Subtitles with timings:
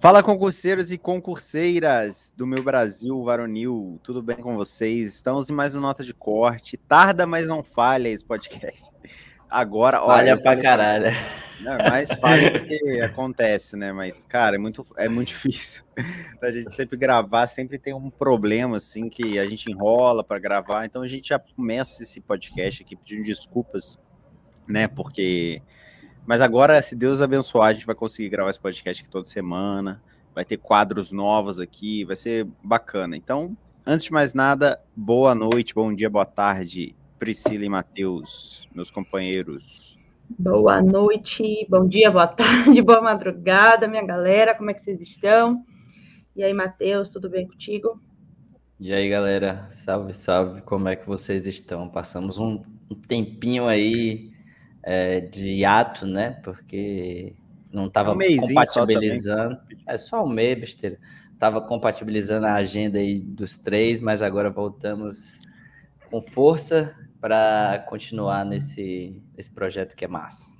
[0.00, 5.14] Fala concurseiros e concurseiras do meu Brasil varonil, tudo bem com vocês?
[5.14, 6.78] Estamos em mais uma nota de corte.
[6.78, 8.90] Tarda, mas não falha esse podcast.
[9.50, 10.38] Agora, olha.
[10.38, 11.16] Falha pra caralho.
[11.60, 13.92] Não, é mais falha do que acontece, né?
[13.92, 15.84] Mas, cara, é muito, é muito difícil
[16.40, 20.86] a gente sempre gravar, sempre tem um problema, assim, que a gente enrola para gravar.
[20.86, 23.98] Então a gente já começa esse podcast aqui pedindo desculpas,
[24.66, 24.88] né?
[24.88, 25.60] Porque
[26.26, 30.02] mas agora, se Deus abençoar, a gente vai conseguir gravar esse podcast aqui toda semana.
[30.34, 33.16] Vai ter quadros novos aqui, vai ser bacana.
[33.16, 38.90] Então, antes de mais nada, boa noite, bom dia, boa tarde, Priscila e Matheus, meus
[38.90, 39.98] companheiros.
[40.38, 45.64] Boa noite, bom dia, boa tarde, boa madrugada, minha galera, como é que vocês estão?
[46.36, 48.00] E aí, Matheus, tudo bem contigo?
[48.78, 51.88] E aí, galera, salve, salve, como é que vocês estão?
[51.88, 54.29] Passamos um, um tempinho aí
[54.82, 56.38] é, de ato, né?
[56.42, 57.34] Porque
[57.72, 59.54] não estava é um compatibilizando.
[59.54, 60.98] Só é só um mês, besteira.
[61.32, 65.40] Estava compatibilizando a agenda aí dos três, mas agora voltamos
[66.10, 70.50] com força para continuar nesse, nesse projeto que é massa.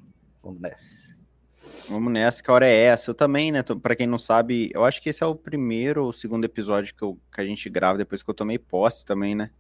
[0.43, 1.11] Vamos nessa.
[1.89, 3.11] Vamos nessa, que hora é essa.
[3.11, 3.63] Eu também, né?
[3.63, 7.03] Para quem não sabe, eu acho que esse é o primeiro ou segundo episódio que,
[7.03, 9.51] eu, que a gente grava depois que eu tomei posse também, né?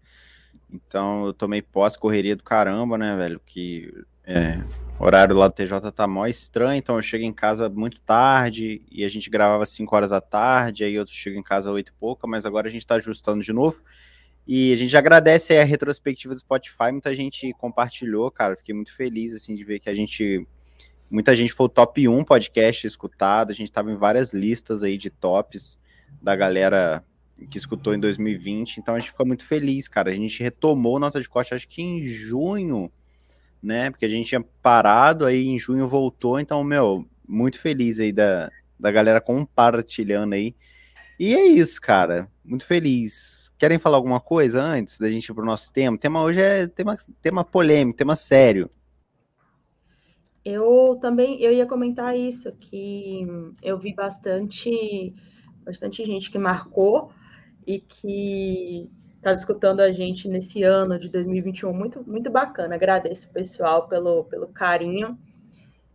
[0.73, 3.41] Então eu tomei posse, correria do caramba, né, velho?
[3.45, 3.93] Que
[4.25, 4.63] é,
[4.99, 8.83] o horário lá do TJ tá mó estranho, então eu chego em casa muito tarde
[8.91, 11.93] e a gente gravava 5 horas da tarde, aí eu chego em casa 8 e
[11.99, 13.83] pouca, mas agora a gente tá ajustando de novo.
[14.47, 19.35] E a gente agradece a retrospectiva do Spotify, muita gente compartilhou, cara, fiquei muito feliz,
[19.35, 20.47] assim, de ver que a gente,
[21.11, 24.99] muita gente foi o top 1 podcast escutado, a gente tava em várias listas aí
[24.99, 25.79] de tops
[26.21, 27.05] da galera
[27.51, 31.21] que escutou em 2020, então a gente ficou muito feliz, cara, a gente retomou Nota
[31.21, 32.93] de Corte, acho que em junho,
[33.63, 33.91] né?
[33.91, 38.51] Porque a gente tinha parado, aí em junho voltou, então, meu, muito feliz aí da,
[38.79, 40.55] da galera compartilhando aí.
[41.19, 42.31] E é isso, cara.
[42.43, 43.53] Muito feliz.
[43.59, 45.97] Querem falar alguma coisa antes da gente ir pro nosso tema?
[45.97, 48.71] O tema hoje é tema, tema polêmico, tema sério.
[50.43, 53.27] Eu também eu ia comentar isso, que
[53.63, 55.15] eu vi bastante,
[55.63, 57.13] bastante gente que marcou
[57.67, 58.91] e que
[59.21, 61.73] estava escutando a gente nesse ano de 2021.
[61.73, 62.75] Muito, muito bacana.
[62.75, 65.19] Agradeço o pessoal pelo, pelo carinho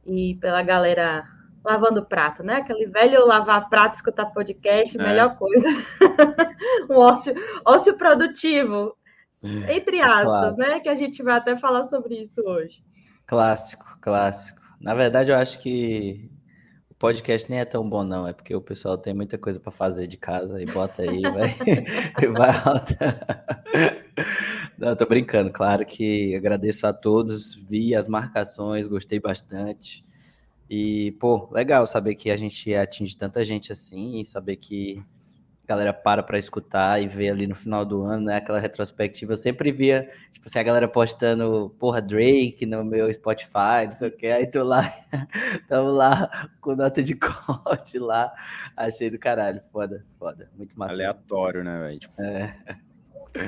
[0.06, 1.28] e pela galera
[1.64, 2.58] lavando prato, né?
[2.58, 5.04] Aquele velho lavar prato, escutar podcast, é.
[5.04, 5.68] melhor coisa.
[6.90, 7.34] um ócio,
[7.66, 8.96] ócio produtivo,
[9.44, 10.80] é, entre aspas, é né?
[10.80, 12.84] Que a gente vai até falar sobre isso hoje.
[13.26, 14.62] Clássico, clássico.
[14.80, 16.30] Na verdade, eu acho que
[16.96, 18.28] o podcast nem é tão bom, não.
[18.28, 21.56] É porque o pessoal tem muita coisa para fazer de casa e bota aí vai,
[22.24, 23.20] e vai alta.
[24.78, 25.52] Não, tô brincando.
[25.52, 30.04] Claro que agradeço a todos, vi as marcações, gostei bastante.
[30.70, 35.04] E, pô, legal saber que a gente atinge tanta gente assim e saber que
[35.66, 38.38] a galera para para escutar e ver ali no final do ano, né?
[38.38, 39.34] Aquela retrospectiva.
[39.34, 44.08] Eu sempre via, tipo assim, a galera postando, porra, Drake no meu Spotify, não sei
[44.10, 44.28] o que.
[44.28, 44.94] Aí tô lá,
[45.68, 48.32] tamo lá com nota de corte lá.
[48.78, 49.62] Achei do caralho.
[49.72, 50.50] Foda, foda.
[50.56, 50.94] Muito massa.
[50.94, 52.00] Aleatório, né, velho?
[52.00, 52.22] Tipo...
[52.22, 52.56] É.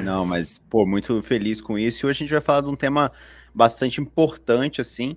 [0.03, 2.05] Não, mas, pô, muito feliz com isso.
[2.05, 3.11] E hoje a gente vai falar de um tema
[3.53, 5.15] bastante importante, assim,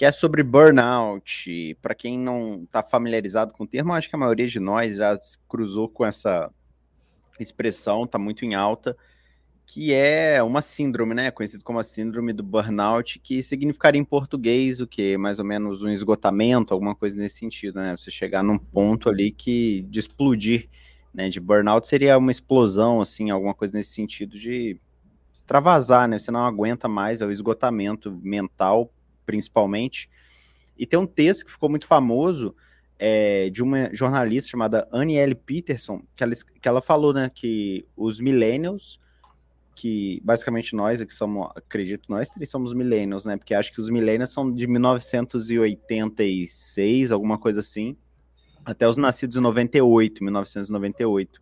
[0.00, 1.76] que é sobre burnout.
[1.82, 5.14] Para quem não está familiarizado com o termo, acho que a maioria de nós já
[5.46, 6.50] cruzou com essa
[7.38, 8.96] expressão, está muito em alta,
[9.66, 11.30] que é uma síndrome, né?
[11.30, 15.18] Conhecido como a síndrome do burnout, que significaria em português o que?
[15.18, 17.94] Mais ou menos um esgotamento, alguma coisa nesse sentido, né?
[17.94, 20.70] Você chegar num ponto ali que de explodir,
[21.12, 21.28] né?
[21.28, 24.80] De burnout seria uma explosão, assim, alguma coisa nesse sentido de
[25.30, 26.18] extravasar, né?
[26.18, 28.90] Você não aguenta mais, é o esgotamento mental
[29.30, 30.10] principalmente.
[30.76, 32.52] E tem um texto que ficou muito famoso
[32.98, 35.36] é, de uma jornalista chamada Annie L.
[35.36, 38.98] Peterson, que ela, que ela falou né, que os millennials,
[39.76, 43.36] que basicamente nós que somos, acredito, nós três somos millennials, né?
[43.36, 47.96] Porque acho que os millennials são de 1986, alguma coisa assim,
[48.64, 51.40] até os nascidos em 98, 1998.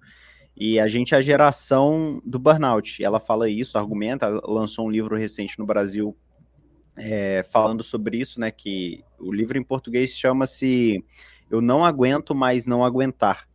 [0.56, 3.02] E a gente é a geração do burnout.
[3.02, 6.14] Ela fala isso, argumenta, lançou um livro recente no Brasil
[6.98, 8.50] é, falando sobre isso, né?
[8.50, 11.04] Que o livro em português chama-se
[11.50, 13.48] Eu Não Aguento Mais Não Aguentar.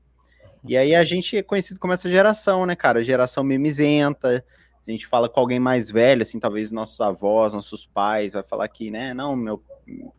[0.66, 3.04] E aí a gente é conhecido como essa geração, né, cara?
[3.04, 4.44] Geração mimizenta.
[4.88, 8.68] A gente fala com alguém mais velho, assim, talvez nossos avós, nossos pais, vai falar
[8.68, 9.64] que, né, não, meu,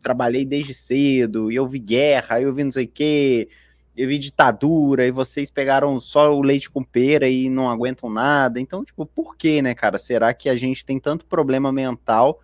[0.01, 3.47] trabalhei desde cedo, e eu vi guerra, eu vi não sei o quê,
[3.95, 8.59] eu vi ditadura, e vocês pegaram só o leite com pera e não aguentam nada.
[8.59, 9.97] Então, tipo, por que, né, cara?
[9.99, 12.39] Será que a gente tem tanto problema mental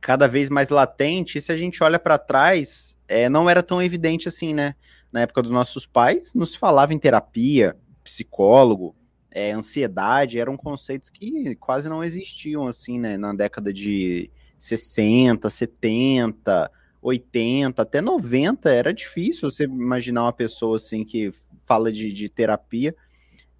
[0.00, 3.82] cada vez mais latente, e se a gente olha para trás, é, não era tão
[3.82, 4.74] evidente assim, né?
[5.12, 8.94] na época dos nossos pais, não se falava em terapia, psicólogo,
[9.30, 16.70] é, ansiedade, eram conceitos que quase não existiam, assim, né, na década de 60, 70,
[17.00, 22.94] 80, até 90, era difícil você imaginar uma pessoa, assim, que fala de, de terapia,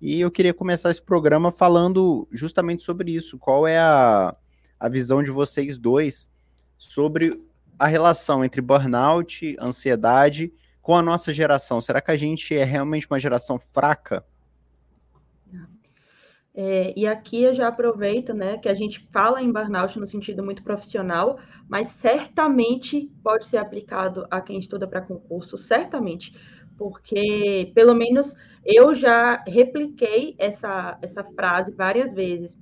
[0.01, 4.35] e eu queria começar esse programa falando justamente sobre isso, qual é a,
[4.81, 6.27] a visão de vocês dois
[6.79, 7.41] sobre
[7.79, 11.81] a relação entre burnout, ansiedade com a nossa geração.
[11.81, 14.25] Será que a gente é realmente uma geração fraca?
[16.53, 20.43] É, e aqui eu já aproveito, né, que a gente fala em burnout no sentido
[20.43, 21.39] muito profissional,
[21.69, 26.37] mas certamente pode ser aplicado a quem estuda para concurso, certamente,
[26.77, 28.35] porque pelo menos
[28.65, 32.59] eu já repliquei essa, essa frase várias vezes,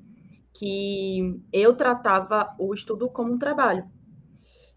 [0.59, 3.89] que eu tratava o estudo como um trabalho.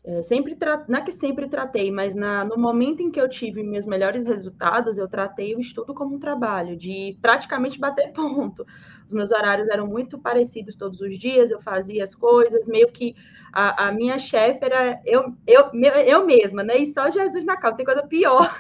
[0.04, 0.86] É, sempre tra...
[0.88, 2.45] Não é que sempre tratei, mas na...
[2.45, 6.19] no momento em que eu tive meus melhores resultados, eu tratei o estudo como um
[6.19, 8.63] trabalho, de praticamente bater ponto.
[9.07, 13.16] Os meus horários eram muito parecidos todos os dias, eu fazia as coisas, meio que
[13.51, 15.72] a, a minha chefe era eu, eu,
[16.06, 16.78] eu mesma, né?
[16.78, 18.56] E só Jesus na causa, tem coisa pior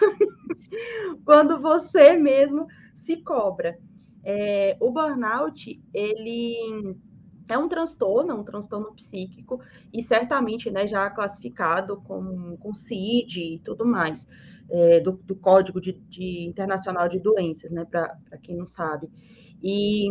[1.23, 2.65] quando você mesmo
[2.95, 3.77] se cobra.
[4.23, 6.95] É, o burnout, ele
[7.51, 9.59] é um transtorno, um transtorno psíquico,
[9.93, 14.27] e certamente né, já classificado com, com CID e tudo mais,
[14.69, 19.09] é, do, do, Código de, de, Internacional de Doenças, né, para quem não sabe.
[19.61, 20.07] E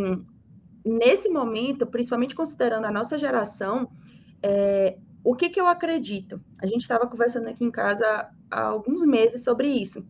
[0.84, 3.90] nesse momento, principalmente considerando a nossa geração,
[4.42, 6.40] é, o que, que eu acredito?
[6.60, 10.04] A gente estava conversando aqui em casa há alguns meses sobre isso.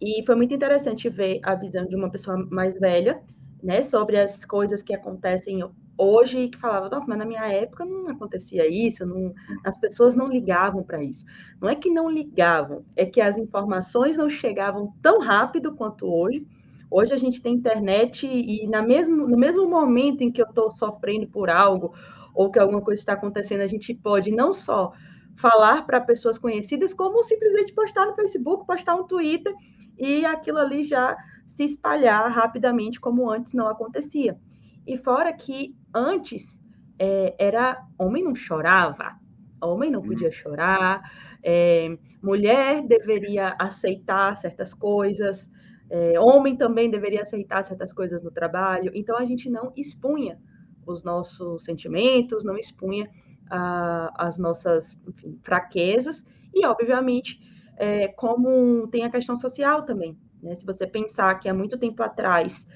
[0.00, 3.22] E foi muito interessante ver a visão de uma pessoa mais velha,
[3.62, 5.62] né, sobre as coisas que acontecem
[5.98, 9.32] hoje que falava, nossa, mas na minha época não acontecia isso, não,
[9.64, 11.24] as pessoas não ligavam para isso.
[11.60, 16.46] Não é que não ligavam, é que as informações não chegavam tão rápido quanto hoje.
[16.90, 20.70] Hoje a gente tem internet e na mesmo, no mesmo momento em que eu estou
[20.70, 21.94] sofrendo por algo
[22.34, 24.92] ou que alguma coisa está acontecendo, a gente pode não só
[25.36, 29.54] falar para pessoas conhecidas, como simplesmente postar no Facebook, postar um Twitter
[29.98, 31.16] e aquilo ali já
[31.46, 34.38] se espalhar rapidamente, como antes não acontecia.
[34.86, 36.60] E fora que antes
[36.98, 39.16] é, era homem não chorava,
[39.60, 41.10] homem não podia chorar,
[41.42, 45.50] é, mulher deveria aceitar certas coisas,
[45.88, 48.90] é, homem também deveria aceitar certas coisas no trabalho.
[48.94, 50.38] Então a gente não expunha
[50.86, 53.08] os nossos sentimentos, não expunha
[53.48, 57.38] as nossas enfim, fraquezas e, obviamente,
[57.76, 60.18] é, como tem a questão social também.
[60.42, 60.56] Né?
[60.56, 62.66] Se você pensar que há muito tempo atrás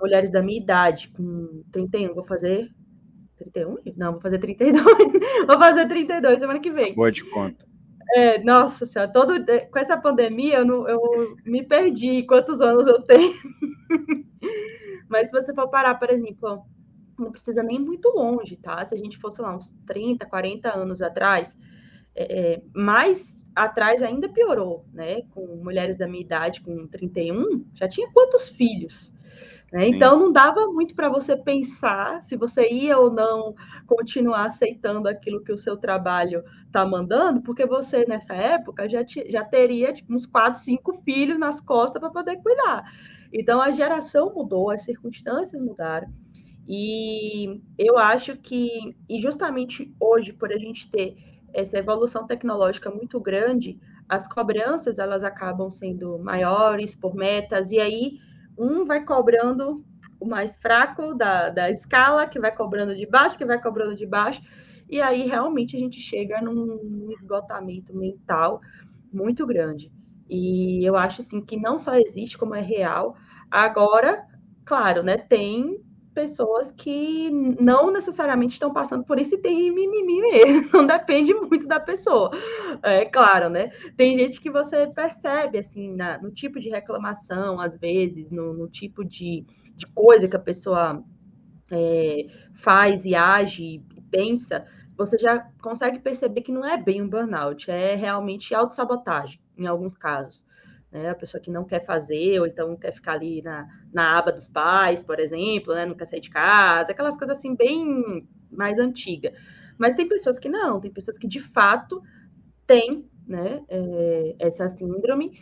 [0.00, 2.70] mulheres da minha idade, com 31, vou fazer
[3.38, 3.78] 31?
[3.96, 4.84] Não, vou fazer 32.
[5.46, 6.94] vou fazer 32 semana que vem.
[6.94, 7.66] Boa de conta.
[8.14, 9.34] É, nossa senhora, todo,
[9.70, 13.34] com essa pandemia eu, não, eu me perdi quantos anos eu tenho.
[15.08, 16.64] Mas se você for parar, por exemplo,
[17.18, 18.86] não precisa nem muito longe, tá?
[18.86, 21.56] Se a gente fosse lá uns 30, 40 anos atrás,
[22.14, 25.22] é, é, mais atrás ainda piorou, né?
[25.34, 29.12] Com mulheres da minha idade, com 31, já tinha quantos filhos?
[29.72, 29.88] Né?
[29.88, 33.54] Então, não dava muito para você pensar se você ia ou não
[33.86, 39.30] continuar aceitando aquilo que o seu trabalho está mandando, porque você, nessa época, já, te,
[39.30, 42.90] já teria tipo, uns quatro, cinco filhos nas costas para poder cuidar.
[43.32, 46.08] Então, a geração mudou, as circunstâncias mudaram.
[46.66, 51.16] E eu acho que, e justamente hoje, por a gente ter
[51.54, 58.18] essa evolução tecnológica muito grande, as cobranças elas acabam sendo maiores por metas, e aí
[58.58, 59.84] um vai cobrando
[60.20, 64.06] o mais fraco da, da escala, que vai cobrando de baixo, que vai cobrando de
[64.06, 64.42] baixo,
[64.88, 68.60] e aí realmente a gente chega num, esgotamento mental
[69.12, 69.92] muito grande.
[70.28, 73.16] E eu acho assim que não só existe, como é real.
[73.50, 74.26] Agora,
[74.64, 75.80] claro, né, tem
[76.18, 81.64] pessoas que não necessariamente estão passando por isso e tem mimimi mesmo, não depende muito
[81.68, 82.32] da pessoa.
[82.82, 83.70] É claro, né?
[83.96, 88.68] Tem gente que você percebe, assim, na, no tipo de reclamação, às vezes, no, no
[88.68, 89.46] tipo de,
[89.76, 91.04] de coisa que a pessoa
[91.70, 97.08] é, faz e age e pensa, você já consegue perceber que não é bem um
[97.08, 100.44] burnout, é realmente autossabotagem, em alguns casos
[100.90, 101.10] né?
[101.10, 104.48] A pessoa que não quer fazer, ou então quer ficar ali na, na aba dos
[104.48, 105.86] pais, por exemplo, né?
[105.86, 109.32] Não quer sair de casa, aquelas coisas assim, bem mais antigas.
[109.78, 112.02] Mas tem pessoas que não, tem pessoas que de fato
[112.66, 113.62] têm, né?
[113.68, 115.32] É, essa síndrome,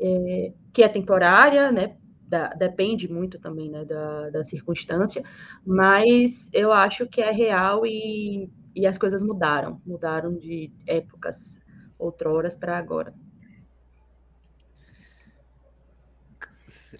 [0.00, 1.96] é, que é temporária, né?
[2.28, 5.22] Da, depende muito também né, da, da circunstância,
[5.64, 11.56] mas eu acho que é real e, e as coisas mudaram, mudaram de épocas
[11.96, 13.14] outroras para agora.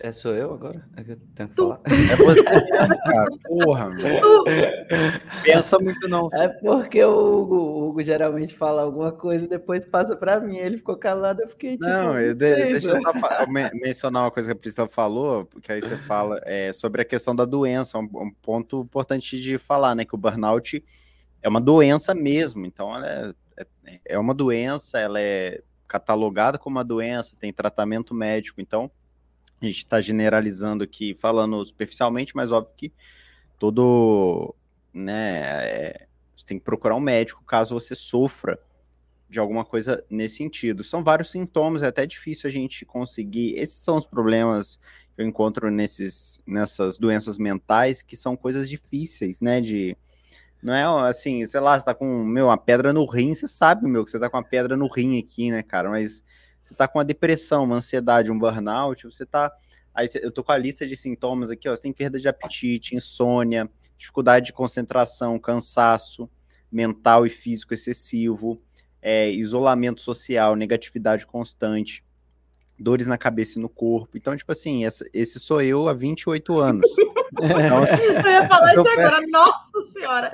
[0.01, 0.87] É, sou eu agora?
[0.97, 1.81] É que eu tenho que falar.
[1.85, 3.29] É você cara.
[3.47, 4.45] Porra, mano.
[5.43, 6.29] Pensa muito não.
[6.33, 10.57] É porque o Hugo, o Hugo geralmente fala alguma coisa e depois passa pra mim.
[10.57, 11.89] Ele ficou calado, eu fiquei tipo.
[11.89, 13.13] Não, eu, sei, deixa eu só
[13.75, 17.35] mencionar uma coisa que a Priscila falou, porque aí você fala é, sobre a questão
[17.35, 20.05] da doença, um, um ponto importante de falar, né?
[20.05, 20.85] Que o burnout
[21.43, 23.33] é uma doença mesmo, então ela é,
[23.87, 28.91] é, é uma doença, ela é catalogada como uma doença, tem tratamento médico, então
[29.67, 32.93] a gente está generalizando aqui, falando superficialmente, mas óbvio que
[33.59, 34.55] todo,
[34.93, 36.07] né, é,
[36.37, 38.59] você tem que procurar um médico caso você sofra
[39.29, 40.85] de alguma coisa nesse sentido.
[40.85, 43.59] São vários sintomas, é até difícil a gente conseguir.
[43.59, 44.79] Esses são os problemas
[45.15, 49.61] que eu encontro nesses, nessas doenças mentais, que são coisas difíceis, né?
[49.61, 49.97] De.
[50.63, 53.87] Não é assim, sei lá, você tá com, meu, uma pedra no rim, você sabe,
[53.89, 55.91] meu, que você tá com uma pedra no rim aqui, né, cara?
[55.91, 56.25] Mas
[56.67, 59.53] você tá com uma depressão, uma ansiedade, um burnout, você tá.
[59.95, 61.77] Aí eu tô com a lista de sintomas aqui, ó.
[61.77, 66.29] Você tem perda de apetite, insônia, dificuldade de concentração, cansaço
[66.71, 68.61] mental e físico excessivo,
[69.01, 72.05] é, isolamento social, negatividade constante,
[72.79, 74.17] dores na cabeça e no corpo.
[74.17, 76.89] Então, tipo assim, essa- esse sou eu há 28 anos.
[77.33, 80.31] Então, assim, Eu ia falar isso Eu peço- agora, nossa senhora!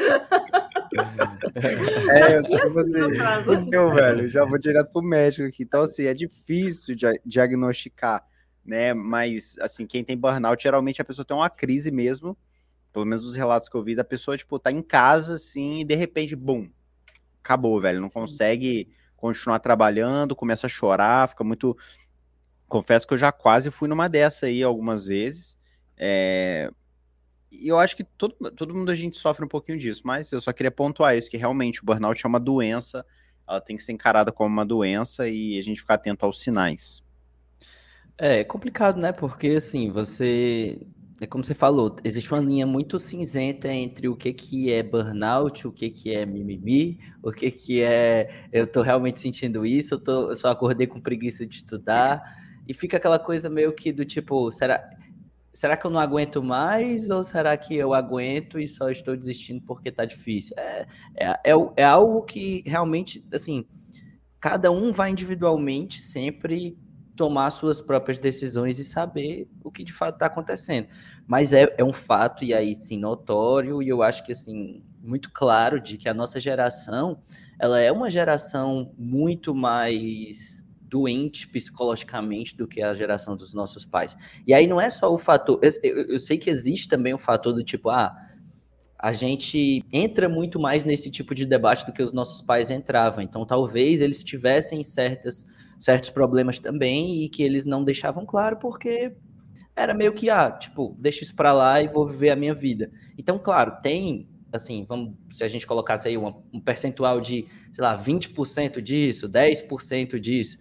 [2.11, 3.01] é, eu, tipo assim,
[3.45, 5.63] fudeu, velho, já vou direto pro médico aqui.
[5.63, 8.25] Então, assim, é difícil dia- diagnosticar,
[8.65, 8.93] né?
[8.95, 12.37] Mas, assim, quem tem burnout, geralmente a pessoa tem uma crise mesmo,
[12.93, 15.85] pelo menos os relatos que eu vi, da pessoa, tipo, tá em casa, assim, e
[15.85, 16.69] de repente, bum,
[17.43, 21.77] acabou, velho, não consegue continuar trabalhando, começa a chorar, fica muito...
[22.73, 25.59] Confesso que eu já quase fui numa dessa aí algumas vezes,
[25.95, 26.71] é,
[27.51, 30.41] e eu acho que todo, todo mundo a gente sofre um pouquinho disso, mas eu
[30.41, 33.05] só queria pontuar isso, que realmente o burnout é uma doença,
[33.47, 37.03] ela tem que ser encarada como uma doença e a gente ficar atento aos sinais.
[38.17, 39.13] É é complicado, né?
[39.13, 40.81] Porque assim, você.
[41.21, 45.69] É como você falou, existe uma linha muito cinzenta entre o que, que é burnout,
[45.69, 50.01] o que, que é mimimi, o que, que é eu tô realmente sentindo isso, eu,
[50.01, 54.05] tô, eu só acordei com preguiça de estudar, e fica aquela coisa meio que do
[54.05, 54.89] tipo, será,
[55.53, 59.63] será que eu não aguento mais, ou será que eu aguento e só estou desistindo
[59.67, 60.55] porque tá difícil?
[60.59, 63.67] É, é, é, é algo que realmente, assim,
[64.41, 66.79] cada um vai individualmente sempre
[67.15, 70.89] tomar suas próprias decisões e saber o que de fato está acontecendo.
[71.27, 75.31] Mas é, é um fato, e aí sim, notório, e eu acho que assim, muito
[75.31, 77.21] claro de que a nossa geração
[77.59, 80.62] ela é uma geração muito mais
[80.93, 84.15] doente psicologicamente do que a geração dos nossos pais.
[84.47, 85.59] E aí não é só o fator.
[85.83, 88.15] Eu, sei que existe também o fator do tipo, ah,
[88.99, 93.23] a gente entra muito mais nesse tipo de debate do que os nossos pais entravam.
[93.23, 95.47] Então, talvez eles tivessem certas,
[95.81, 99.17] certos problemas também e que eles não deixavam claro porque
[99.75, 102.93] era meio que, ah, tipo, deixa isso para lá e vou viver a minha vida.
[103.17, 107.97] Então, claro, tem, assim, vamos, se a gente colocasse aí um percentual de, sei lá,
[107.97, 110.59] 20% disso, 10% disso.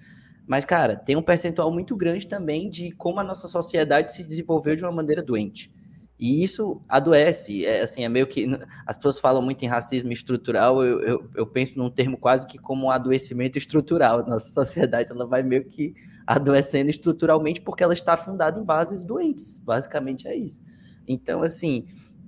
[0.48, 4.76] Mas, cara, tem um percentual muito grande também de como a nossa sociedade se desenvolveu
[4.76, 5.72] de uma maneira doente.
[6.20, 8.48] E isso adoece, é, assim, é meio que.
[8.86, 12.60] As pessoas falam muito em racismo estrutural, eu, eu, eu, penso num termo quase que
[12.60, 14.24] como um adoecimento estrutural.
[14.28, 15.96] Nossa sociedade ela vai meio que
[16.28, 19.58] adoecendo estruturalmente porque ela está fundada em bases doentes.
[19.60, 20.64] Basicamente é isso.
[21.08, 21.88] Então, assim,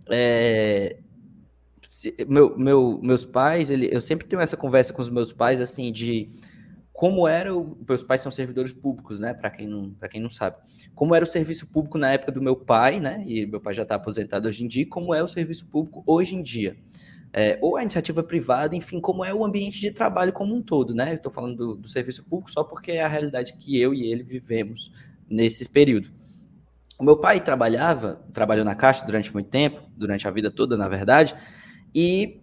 [0.09, 0.97] é,
[1.87, 5.61] se, meu, meu, meus pais, ele, eu sempre tenho essa conversa com os meus pais,
[5.61, 6.31] assim, de
[6.93, 9.33] como era o, meus pais são servidores públicos, né?
[9.33, 10.57] Para quem não, quem não sabe,
[10.93, 13.23] como era o serviço público na época do meu pai, né?
[13.27, 14.87] E meu pai já está aposentado hoje em dia.
[14.87, 16.77] Como é o serviço público hoje em dia?
[17.35, 20.93] É, ou a iniciativa privada, enfim, como é o ambiente de trabalho como um todo,
[20.93, 21.13] né?
[21.13, 24.03] Eu estou falando do, do, serviço público só porque é a realidade que eu e
[24.03, 24.91] ele vivemos
[25.27, 26.11] nesse período.
[26.99, 30.87] O meu pai trabalhava, trabalhou na Caixa durante muito tempo, durante a vida toda, na
[30.87, 31.33] verdade,
[31.93, 32.42] e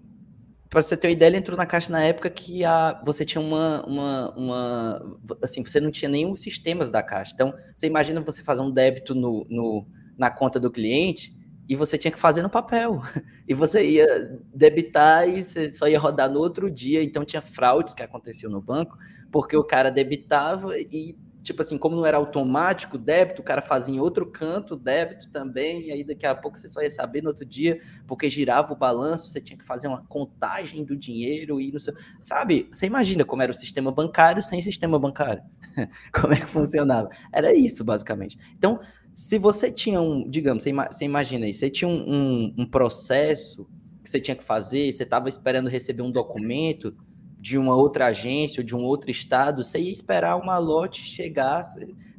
[0.71, 3.43] para você ter uma ideia, ele entrou na caixa na época que a, você tinha
[3.43, 7.33] uma, uma, uma, Assim, você não tinha nenhum sistemas da caixa.
[7.35, 9.85] Então, você imagina você fazer um débito no, no,
[10.17, 11.35] na conta do cliente
[11.69, 13.03] e você tinha que fazer no papel.
[13.49, 14.07] E você ia
[14.55, 17.03] debitar e você só ia rodar no outro dia.
[17.03, 18.97] Então, tinha fraudes que aconteciam no banco,
[19.33, 23.94] porque o cara debitava e tipo assim, como não era automático débito, o cara fazia
[23.94, 27.28] em outro canto débito também, e aí daqui a pouco você só ia saber no
[27.28, 31.73] outro dia, porque girava o balanço, você tinha que fazer uma contagem do dinheiro e
[31.73, 32.68] não sei, sabe?
[32.73, 35.42] Você imagina como era o sistema bancário sem sistema bancário.
[36.12, 37.11] como é que funcionava?
[37.32, 38.38] Era isso, basicamente.
[38.56, 38.80] Então,
[39.14, 43.68] se você tinha um, digamos, você imagina aí, você tinha um, um, um processo
[44.02, 46.94] que você tinha que fazer, você estava esperando receber um documento,
[47.40, 51.62] de uma outra agência ou de um outro estado, você ia esperar uma lote chegar.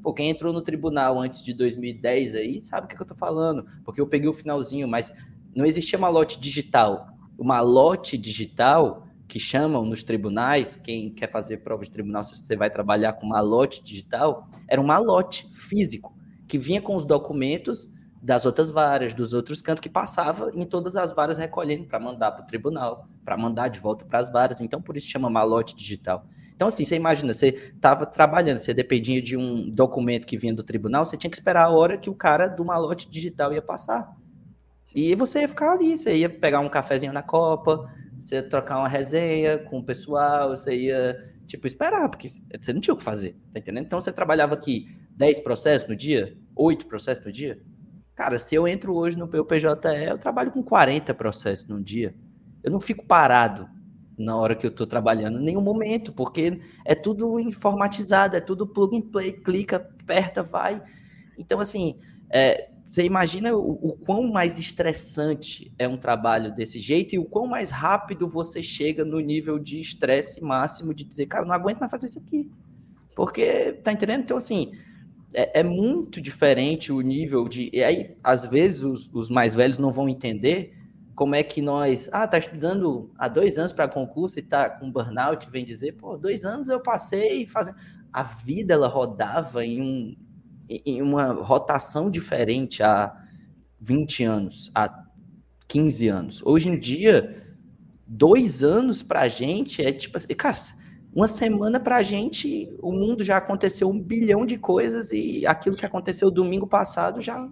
[0.01, 3.13] Pô, quem entrou no tribunal antes de 2010 aí sabe o que, que eu tô
[3.13, 5.13] falando, porque eu peguei o finalzinho, mas
[5.55, 7.07] não existia uma lote digital.
[7.37, 12.55] Uma lote digital que chamam nos tribunais, quem quer fazer prova de tribunal, se você
[12.55, 16.13] vai trabalhar com malote digital, era um malote físico,
[16.47, 17.89] que vinha com os documentos
[18.21, 22.31] das outras varas, dos outros cantos, que passava em todas as varas recolhendo para mandar
[22.31, 24.61] para o tribunal, para mandar de volta para as varas.
[24.61, 26.25] Então, por isso chama malote digital.
[26.53, 30.61] Então, assim, você imagina, você estava trabalhando, você dependia de um documento que vinha do
[30.61, 34.15] tribunal, você tinha que esperar a hora que o cara do malote digital ia passar.
[34.93, 38.77] E você ia ficar ali, você ia pegar um cafezinho na copa, você ia trocar
[38.77, 43.03] uma resenha com o pessoal, você ia, tipo, esperar, porque você não tinha o que
[43.03, 43.85] fazer, tá entendendo?
[43.85, 44.85] Então você trabalhava aqui
[45.17, 47.59] 10 processos no dia, 8 processos no dia.
[48.21, 52.13] Cara, se eu entro hoje no PJE, eu trabalho com 40 processos no dia.
[52.63, 53.67] Eu não fico parado
[54.15, 58.67] na hora que eu estou trabalhando, em nenhum momento, porque é tudo informatizado, é tudo
[58.67, 60.83] plug and play, clica, aperta, vai.
[61.35, 61.99] Então, assim,
[62.29, 67.25] é, você imagina o, o, quão mais estressante é um trabalho desse jeito e o
[67.25, 71.79] quão mais rápido você chega no nível de estresse máximo de dizer, cara, não aguento
[71.79, 72.51] mais fazer isso aqui.
[73.15, 74.21] Porque, tá entendendo?
[74.21, 74.73] Então, assim,
[75.33, 77.69] é, é muito diferente o nível de.
[77.73, 80.75] E aí, às vezes, os, os, mais velhos não vão entender
[81.15, 82.09] como é que nós.
[82.11, 86.17] Ah, tá estudando há dois anos para concurso e tá com burnout, vem dizer, pô,
[86.17, 87.77] dois anos eu passei fazendo.
[88.11, 90.15] A vida, ela rodava em um
[90.85, 93.13] em uma rotação diferente há
[93.79, 95.05] 20 anos, há
[95.67, 96.41] 15 anos.
[96.45, 97.43] Hoje em dia,
[98.07, 100.55] dois anos para a gente é tipo assim, cara,
[101.13, 105.75] uma semana para a gente, o mundo já aconteceu um bilhão de coisas e aquilo
[105.75, 107.49] que aconteceu domingo passado já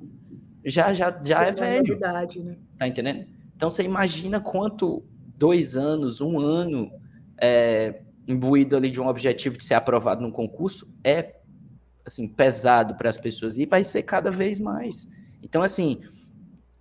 [0.64, 1.86] já já, já é, é velho.
[1.86, 2.56] Verdade, né?
[2.78, 3.26] Tá entendendo?
[3.56, 5.04] Então você imagina quanto
[5.36, 6.90] dois anos, um ano
[7.42, 11.36] é, imbuído ali de um objetivo de ser aprovado num concurso é
[12.06, 15.06] assim pesado para as pessoas e vai ser cada vez mais.
[15.44, 16.00] Então assim,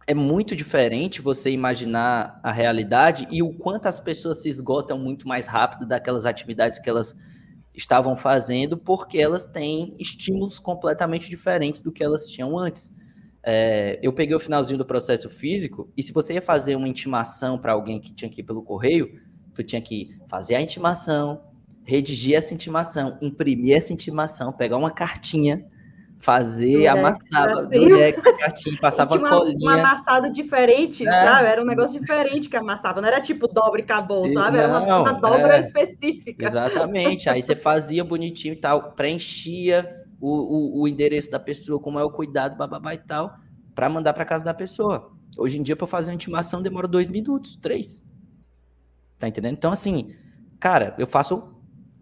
[0.09, 5.29] é muito diferente você imaginar a realidade e o quanto as pessoas se esgotam muito
[5.29, 7.15] mais rápido daquelas atividades que elas
[7.75, 12.97] estavam fazendo, porque elas têm estímulos completamente diferentes do que elas tinham antes.
[13.45, 17.59] É, eu peguei o finalzinho do processo físico, e se você ia fazer uma intimação
[17.59, 19.21] para alguém que tinha que ir pelo correio,
[19.55, 21.43] tu tinha que fazer a intimação,
[21.85, 25.67] redigir essa intimação, imprimir essa intimação, pegar uma cartinha,
[26.19, 29.59] fazer, do amassava do Dex a cartinha, passava uma, colinha.
[29.61, 31.11] Um amassado diferente, é.
[31.11, 31.47] sabe?
[31.47, 34.59] Era um negócio diferente que amassava, não era tipo dobra e acabou, sabe?
[34.59, 35.61] Era uma, uma dobra é.
[35.61, 36.45] específica.
[36.45, 41.99] Exatamente, aí você fazia bonitinho e tal, preenchia o, o, o endereço da pessoa, como
[41.99, 43.37] é o cuidado, bababá e tal,
[43.75, 45.13] para mandar para casa da pessoa.
[45.37, 48.03] Hoje em dia, para fazer uma intimação, demora dois minutos, três.
[49.19, 49.55] Tá entendendo?
[49.55, 50.17] Então, assim,
[50.59, 51.55] cara, eu faço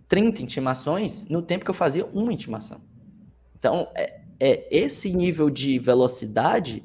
[0.09, 2.81] 30 intimações no tempo que eu fazia uma intimação.
[3.59, 6.85] Então, é, é esse nível de velocidade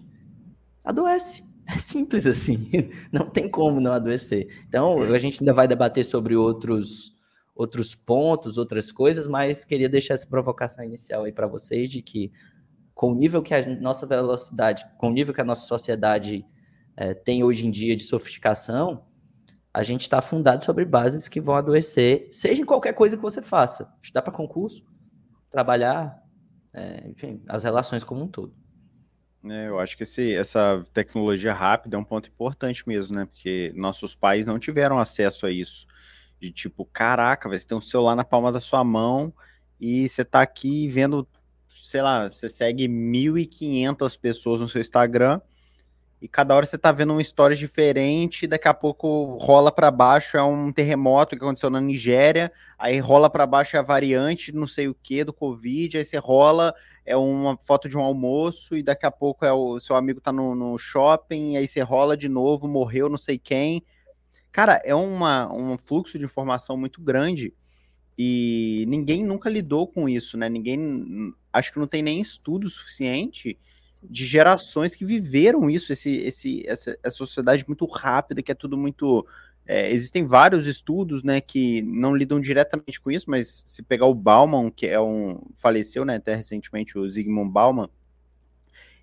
[0.83, 1.43] adoece.
[1.65, 2.69] É simples assim.
[3.11, 4.47] Não tem como não adoecer.
[4.67, 7.11] Então, a gente ainda vai debater sobre outros
[7.53, 12.31] outros pontos, outras coisas, mas queria deixar essa provocação inicial aí para vocês de que
[12.95, 16.45] com o nível que a nossa velocidade, com o nível que a nossa sociedade
[16.95, 19.03] é, tem hoje em dia de sofisticação,
[19.73, 23.41] a gente está fundado sobre bases que vão adoecer, seja em qualquer coisa que você
[23.41, 23.93] faça.
[24.01, 24.83] Estudar para concurso,
[25.49, 26.20] trabalhar,
[26.73, 28.53] é, enfim, as relações como um todo.
[29.43, 33.25] É, eu acho que esse, essa tecnologia rápida é um ponto importante mesmo, né?
[33.25, 35.87] Porque nossos pais não tiveram acesso a isso.
[36.39, 39.33] De tipo, caraca, você tem um celular na palma da sua mão
[39.79, 41.27] e você tá aqui vendo,
[41.69, 45.41] sei lá, você segue 1.500 pessoas no seu Instagram
[46.21, 50.37] e cada hora você tá vendo uma história diferente, daqui a pouco rola para baixo
[50.37, 54.67] é um terremoto que aconteceu na Nigéria, aí rola para baixo é a variante não
[54.67, 58.83] sei o que do Covid, aí você rola é uma foto de um almoço e
[58.83, 62.29] daqui a pouco é o seu amigo tá no, no shopping, aí você rola de
[62.29, 63.83] novo, morreu não sei quem.
[64.51, 67.51] Cara, é uma, um fluxo de informação muito grande
[68.15, 70.47] e ninguém nunca lidou com isso, né?
[70.49, 73.57] Ninguém, acho que não tem nem estudo suficiente
[74.03, 78.77] de gerações que viveram isso, esse, esse, essa, essa sociedade muito rápida, que é tudo
[78.77, 79.25] muito.
[79.65, 84.15] É, existem vários estudos, né, que não lidam diretamente com isso, mas se pegar o
[84.15, 87.87] Bauman, que é um faleceu, né, até recentemente o Zygmunt Bauman,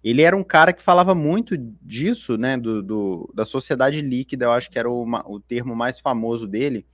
[0.03, 4.53] ele era um cara que falava muito disso, né, do, do da sociedade líquida, eu
[4.53, 6.85] acho que era o, o termo mais famoso dele,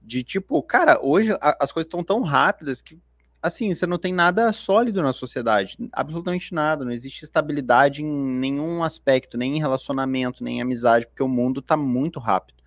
[0.00, 2.98] de tipo, cara, hoje a, as coisas estão tão rápidas que
[3.44, 8.82] assim, você não tem nada sólido na sociedade, absolutamente nada, não existe estabilidade em nenhum
[8.82, 12.64] aspecto, nem em relacionamento, nem em amizade, porque o mundo está muito rápido.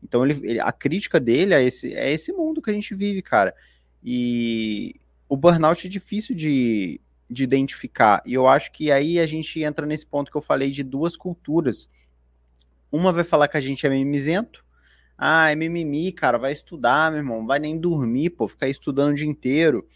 [0.00, 3.20] Então ele, ele, a crítica dele é esse, é esse mundo que a gente vive,
[3.22, 3.52] cara.
[4.04, 4.94] E
[5.28, 8.22] o burnout é difícil de, de identificar.
[8.24, 11.16] E eu acho que aí a gente entra nesse ponto que eu falei de duas
[11.16, 11.90] culturas.
[12.90, 14.64] Uma vai falar que a gente é mimizento.
[15.18, 19.14] Ah, é mimimi, cara, vai estudar, meu irmão, vai nem dormir, pô, ficar estudando o
[19.16, 19.86] dia inteiro.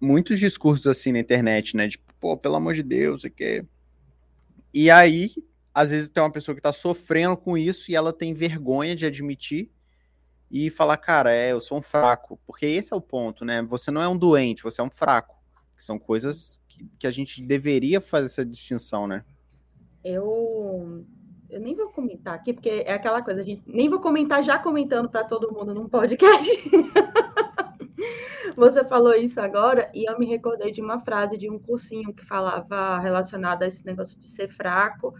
[0.00, 1.88] Muitos discursos assim na internet, né?
[1.88, 3.64] Tipo, pô, pelo amor de Deus, é que.
[4.72, 5.30] E aí,
[5.74, 9.06] às vezes tem uma pessoa que tá sofrendo com isso e ela tem vergonha de
[9.06, 9.70] admitir
[10.50, 12.38] e falar, cara, é, eu sou um fraco.
[12.46, 13.62] Porque esse é o ponto, né?
[13.62, 15.36] Você não é um doente, você é um fraco.
[15.76, 19.24] Que são coisas que, que a gente deveria fazer essa distinção, né?
[20.02, 21.04] Eu
[21.48, 24.58] eu nem vou comentar aqui, porque é aquela coisa, a gente nem vou comentar já
[24.58, 26.50] comentando para todo mundo num podcast.
[28.58, 32.24] Você falou isso agora e eu me recordei de uma frase de um cursinho que
[32.26, 35.14] falava relacionada a esse negócio de ser fraco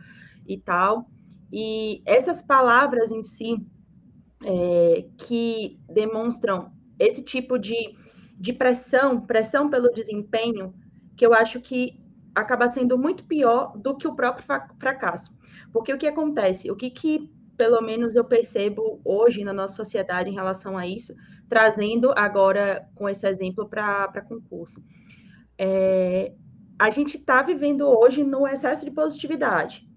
[0.45, 1.09] e tal.
[1.53, 3.65] E essas palavras em si
[4.45, 7.77] é, que demonstram esse tipo de,
[8.37, 10.75] de pressão, pressão pelo desempenho,
[11.17, 12.03] que eu acho que
[12.35, 14.45] acaba sendo muito pior do que o próprio
[14.81, 15.33] fracasso.
[15.73, 16.73] Porque o que acontece?
[16.73, 21.15] O que, que pelo menos eu percebo hoje na nossa sociedade em relação a isso,
[21.49, 24.83] trazendo agora com esse exemplo para concurso.
[25.59, 26.33] É,
[26.79, 29.89] a gente está vivendo hoje no excesso de positividade.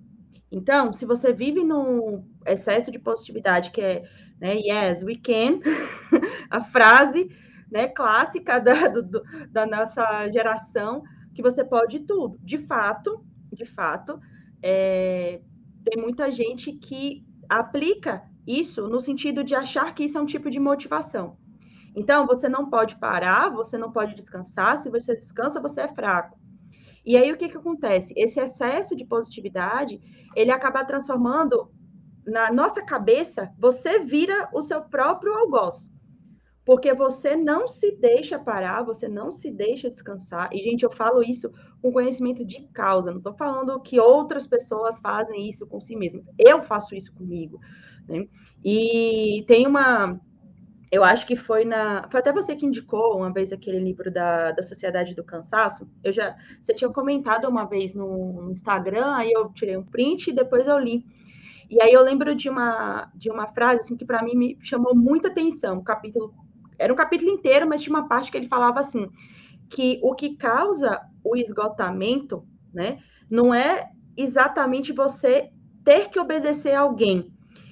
[0.52, 4.04] Então, se você vive no excesso de positividade, que é
[4.40, 5.60] né, yes, we can,
[6.50, 7.30] a frase
[7.72, 12.38] né, clássica da, do, da nossa geração, que você pode tudo.
[12.42, 14.20] De fato, de fato,
[14.62, 15.42] é,
[15.86, 20.50] tem muita gente que aplica isso no sentido de achar que isso é um tipo
[20.50, 21.38] de motivação.
[21.96, 24.78] Então, você não pode parar, você não pode descansar.
[24.78, 26.40] Se você descansa, você é fraco.
[27.06, 28.14] E aí, o que, que acontece?
[28.16, 30.00] Esse excesso de positividade,
[30.36, 31.72] ele acaba transformando
[32.26, 35.92] na nossa cabeça, você vira o seu próprio algoz
[36.66, 40.50] porque você não se deixa parar, você não se deixa descansar.
[40.52, 41.52] E, gente, eu falo isso
[41.82, 46.24] com conhecimento de causa, não estou falando que outras pessoas fazem isso com si mesmas.
[46.38, 47.60] Eu faço isso comigo.
[48.08, 48.28] Né?
[48.64, 50.20] E tem uma.
[50.92, 52.08] Eu acho que foi na.
[52.10, 55.90] Foi até você que indicou uma vez aquele livro da, da Sociedade do Cansaço.
[56.04, 56.36] Eu já.
[56.62, 60.68] Você tinha comentado uma vez no, no Instagram, aí eu tirei um print e depois
[60.68, 61.06] eu li.
[61.70, 64.94] E aí eu lembro de uma, de uma frase assim, que para mim me chamou
[64.94, 66.34] muita atenção, o capítulo
[66.78, 69.08] era um capítulo inteiro, mas tinha uma parte que ele falava assim,
[69.70, 73.00] que o que causa o esgotamento, né,
[73.30, 75.52] não é exatamente você
[75.86, 77.32] ter que obedecer a alguém.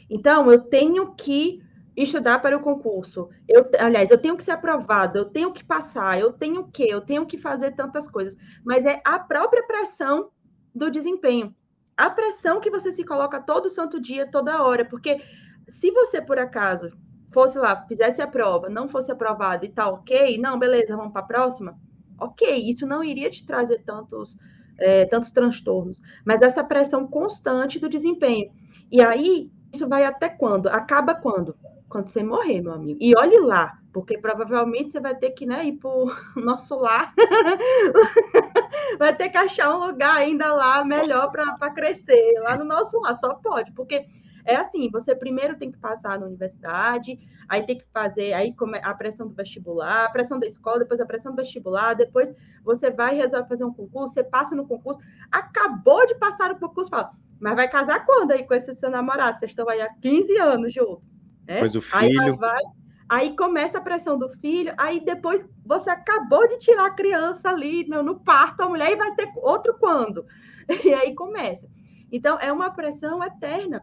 [0.10, 1.62] Então, eu tenho que
[2.04, 3.30] estudar para o concurso.
[3.48, 7.02] Eu, aliás, eu tenho que ser aprovado, eu tenho que passar, eu tenho que, eu
[7.02, 8.38] tenho que fazer tantas coisas.
[8.64, 10.32] Mas é a própria pressão
[10.74, 11.56] do desempenho.
[11.98, 15.22] A pressão que você se coloca todo santo dia, toda hora, porque
[15.68, 16.92] se você por acaso
[17.32, 21.22] fosse lá, fizesse a prova, não fosse aprovado e tá ok, não, beleza, vamos para
[21.22, 21.78] a próxima.
[22.18, 24.38] Ok, isso não iria te trazer tantos,
[24.78, 28.52] é, tantos transtornos, mas essa pressão constante do desempenho.
[28.92, 30.68] E aí, isso vai até quando?
[30.68, 31.56] Acaba quando?
[31.90, 33.00] Quando você morrer, meu amigo.
[33.02, 37.14] E olhe lá, porque provavelmente você vai ter que né, ir para o nosso lar.
[39.00, 43.16] vai ter que achar um lugar ainda lá melhor para crescer, lá no nosso lar,
[43.16, 44.06] só pode, porque
[44.46, 48.94] é assim, você primeiro tem que passar na universidade, aí tem que fazer aí a
[48.94, 53.16] pressão do vestibular, a pressão da escola, depois a pressão do vestibular, depois você vai
[53.16, 55.00] resolver fazer um concurso, você passa no concurso,
[55.32, 59.40] acabou de passar o concurso, fala, mas vai casar quando aí com esse seu namorado?
[59.40, 61.19] Vocês estão aí há 15 anos juntos.
[61.50, 61.60] Né?
[61.60, 62.22] Pois o filho.
[62.22, 62.64] Aí, vai,
[63.10, 67.88] aí começa a pressão do filho, aí depois você acabou de tirar a criança ali
[67.88, 70.26] no, no parto, a mulher e vai ter outro quando?
[70.86, 71.68] E aí começa.
[72.12, 73.82] Então, é uma pressão eterna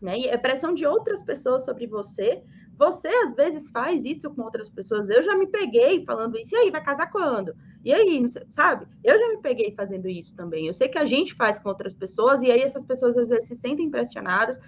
[0.00, 0.18] né?
[0.18, 2.42] E é pressão de outras pessoas sobre você.
[2.78, 5.10] Você às vezes faz isso com outras pessoas.
[5.10, 6.54] Eu já me peguei falando isso.
[6.54, 7.54] E aí, vai casar quando?
[7.84, 8.86] E aí, sabe?
[9.04, 10.66] Eu já me peguei fazendo isso também.
[10.66, 13.48] Eu sei que a gente faz com outras pessoas e aí essas pessoas às vezes
[13.48, 14.58] se sentem impressionadas.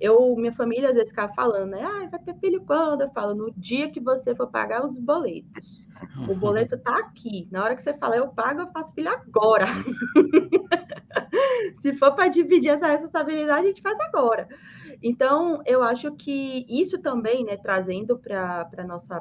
[0.00, 1.82] Eu, minha família às vezes ficava falando, né?
[1.82, 3.02] Ah, vai ter filho quando?
[3.02, 5.88] Eu falo, no dia que você for pagar os boletos.
[6.28, 7.48] O boleto tá aqui.
[7.50, 9.66] Na hora que você fala, eu pago, eu faço filho agora.
[11.80, 14.48] Se for para dividir essa responsabilidade, a gente faz agora.
[15.02, 19.20] Então, eu acho que isso também, né, trazendo para a nossa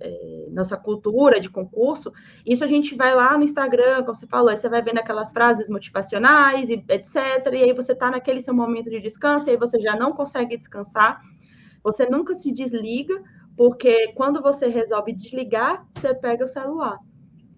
[0.00, 2.12] é, nossa cultura de concurso,
[2.44, 5.32] isso a gente vai lá no Instagram, como você falou, aí você vai vendo aquelas
[5.32, 7.16] frases motivacionais, e etc.
[7.52, 10.56] E aí você está naquele seu momento de descanso, e aí você já não consegue
[10.56, 11.20] descansar,
[11.82, 13.22] você nunca se desliga,
[13.56, 16.98] porque quando você resolve desligar, você pega o celular.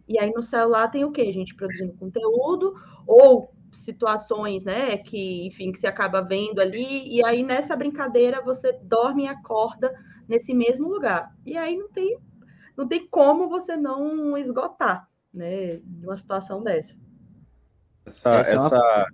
[0.09, 1.23] E aí no celular tem o quê?
[1.23, 2.75] A gente produzindo conteúdo,
[3.07, 8.73] ou situações, né, que, enfim, que você acaba vendo ali, e aí nessa brincadeira você
[8.83, 9.93] dorme e acorda
[10.27, 11.35] nesse mesmo lugar.
[11.45, 12.19] E aí não tem,
[12.79, 16.95] não tem como você não esgotar, né, uma situação dessa.
[18.07, 18.77] Essa, essa, essa...
[18.77, 19.07] É uma...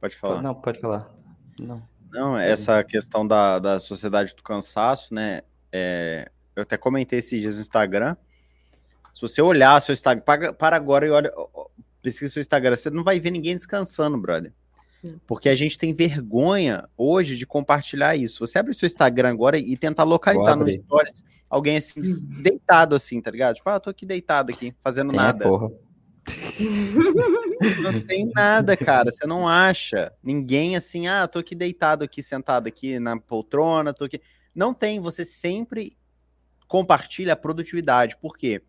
[0.00, 0.42] pode falar.
[0.42, 1.14] Não, pode falar.
[1.58, 1.82] Não.
[2.10, 5.42] Não, essa questão da, da sociedade do cansaço, né?
[5.70, 8.16] É, eu até comentei esses dias no Instagram.
[9.12, 11.30] Se você olhar seu Instagram, para, para agora e olha,
[12.00, 14.52] pesquisa seu Instagram, você não vai ver ninguém descansando, brother.
[15.26, 18.46] Porque a gente tem vergonha hoje de compartilhar isso.
[18.46, 22.42] Você abre o seu Instagram agora e tenta localizar no Stories alguém assim, hum.
[22.42, 23.56] deitado assim, tá ligado?
[23.56, 25.48] Tipo, ah, eu tô aqui deitado aqui, fazendo nada.
[25.48, 25.70] Porra.
[27.82, 29.10] Não tem nada, cara.
[29.10, 34.04] Você não acha ninguém assim, ah, tô aqui deitado aqui, sentado aqui na poltrona, tô
[34.04, 34.20] aqui.
[34.54, 35.96] Não tem, você sempre
[36.68, 38.16] compartilha a produtividade.
[38.16, 38.62] Por quê?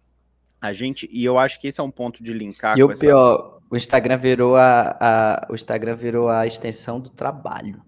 [0.60, 3.02] A gente, e eu acho que esse é um ponto de linkar e o essa...
[3.02, 7.82] pior, o Instagram virou a, a, o Instagram virou a extensão do trabalho.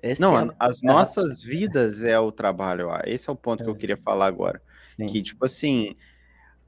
[0.00, 0.54] Esse não, é...
[0.56, 2.88] as nossas vidas é o trabalho.
[3.04, 3.64] Esse é o ponto é.
[3.64, 3.76] que eu é.
[3.76, 4.62] queria falar agora.
[4.96, 5.06] Sim.
[5.06, 5.96] Que, tipo assim,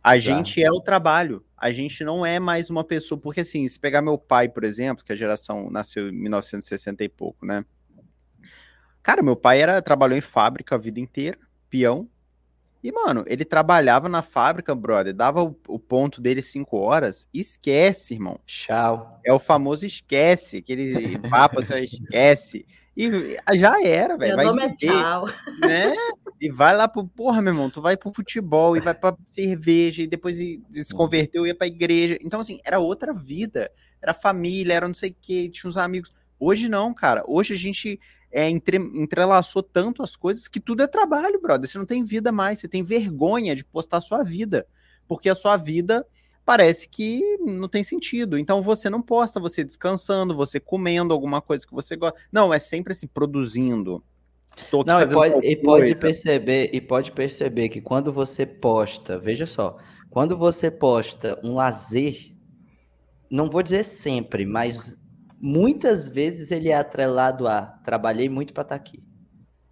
[0.03, 0.19] a tá.
[0.19, 1.45] gente é o trabalho.
[1.57, 3.21] A gente não é mais uma pessoa.
[3.21, 7.09] Porque, assim, se pegar meu pai, por exemplo, que a geração nasceu em 1960 e
[7.09, 7.65] pouco, né?
[9.05, 11.39] Cara, meu pai era trabalhou em fábrica a vida inteira,
[11.71, 12.09] peão.
[12.83, 18.15] E, mano, ele trabalhava na fábrica, brother, dava o, o ponto dele cinco horas, esquece,
[18.15, 18.39] irmão.
[18.47, 19.21] Tchau.
[19.25, 22.65] É o famoso esquece, aquele papo, você esquece.
[22.97, 24.35] E já era, velho.
[24.35, 25.27] Vai nome é viver, é tchau.
[25.61, 25.95] Né?
[26.41, 27.07] E vai lá pro.
[27.07, 31.47] Porra, meu irmão, tu vai pro futebol e vai pra cerveja, e depois se converteu
[31.47, 32.19] e ia pra igreja.
[32.21, 33.71] Então, assim, era outra vida.
[34.03, 36.13] Era família, era não sei o quê, tinha uns amigos.
[36.41, 37.23] Hoje não, cara.
[37.27, 41.69] Hoje a gente é, entre, entrelaçou tanto as coisas que tudo é trabalho, brother.
[41.69, 44.67] Você não tem vida mais, você tem vergonha de postar a sua vida,
[45.07, 46.07] porque a sua vida
[46.45, 48.39] parece que não tem sentido.
[48.39, 52.19] Então você não posta você descansando, você comendo alguma coisa que você gosta.
[52.33, 54.03] Não, é sempre assim, produzindo.
[54.57, 58.45] Estou aqui não, fazendo e pode, e pode perceber e pode perceber que quando você
[58.45, 59.77] posta, veja só,
[60.11, 62.35] quando você posta um lazer,
[63.31, 64.97] não vou dizer sempre, mas
[65.41, 69.03] muitas vezes ele é atrelado a trabalhei muito para estar tá aqui.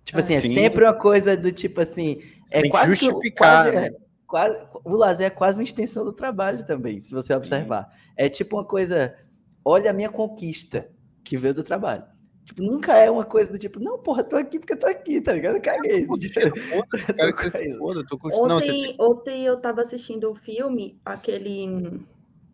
[0.04, 0.54] Tipo assim, é Sim.
[0.54, 3.96] sempre uma coisa do tipo assim, você é quase justificar, que, quase, né?
[4.26, 7.84] quase, o lazer é quase uma extensão do trabalho também, se você observar.
[7.90, 8.12] Sim.
[8.16, 9.16] É tipo uma coisa,
[9.64, 10.88] olha a minha conquista
[11.24, 12.04] que veio do trabalho.
[12.44, 15.20] Tipo, nunca é uma coisa do tipo, não, porra, tô aqui porque eu tô aqui,
[15.20, 15.56] tá ligado?
[15.56, 16.06] Eu caguei.
[16.06, 16.16] Quero
[17.34, 18.96] que você se foda, tô Ontem, não, você...
[19.00, 22.00] ontem eu tava assistindo o um filme, aquele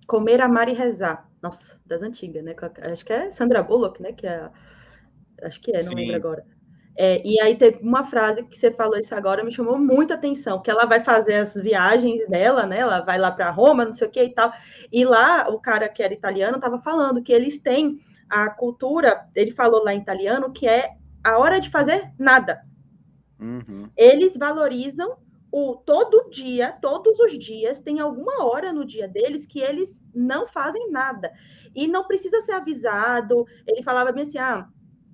[0.07, 1.31] Comer, Amar e Rezar.
[1.43, 2.55] Nossa, das antigas, né?
[2.83, 4.13] Acho que é Sandra Bullock, né?
[4.13, 4.49] Que é,
[5.43, 5.95] acho que é, não Sim.
[5.97, 6.47] lembro agora.
[6.95, 10.61] É, e aí teve uma frase que você falou isso agora, me chamou muita atenção,
[10.61, 12.79] que ela vai fazer as viagens dela, né?
[12.79, 14.53] Ela vai lá para Roma, não sei o que e tal.
[14.93, 19.51] E lá o cara que era italiano estava falando que eles têm a cultura, ele
[19.51, 20.93] falou lá em italiano, que é
[21.25, 22.63] a hora de fazer nada.
[23.41, 23.89] Uhum.
[23.97, 25.17] Eles valorizam
[25.53, 30.47] o todo dia, todos os dias, tem alguma hora no dia deles que eles não
[30.47, 31.31] fazem nada.
[31.75, 33.47] E não precisa ser avisado.
[33.67, 34.67] Ele falava bem assim, ah,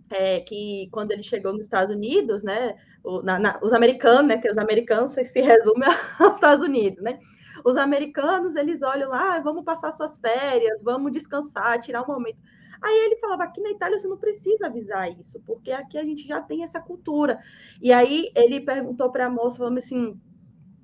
[0.08, 4.38] é, que quando ele chegou nos Estados Unidos, né, o, na, na, os americanos, né,
[4.38, 5.84] que os americanos se resume
[6.20, 7.18] aos Estados Unidos, né,
[7.64, 12.38] os americanos, eles olham lá, ah, vamos passar suas férias, vamos descansar, tirar um momento.
[12.80, 16.24] Aí ele falava, aqui na Itália você não precisa avisar isso, porque aqui a gente
[16.26, 17.40] já tem essa cultura.
[17.82, 20.18] E aí ele perguntou para a moça, falando assim,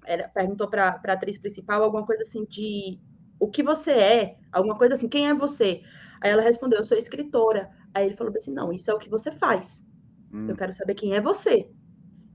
[0.04, 2.98] era, perguntou para a atriz principal alguma coisa assim de
[3.38, 5.82] o que você é, alguma coisa assim, quem é você?
[6.20, 7.70] Aí ela respondeu, eu sou escritora.
[7.92, 9.84] Aí ele falou assim, não, isso é o que você faz.
[10.32, 10.48] Hum.
[10.48, 11.68] Eu quero saber quem é você.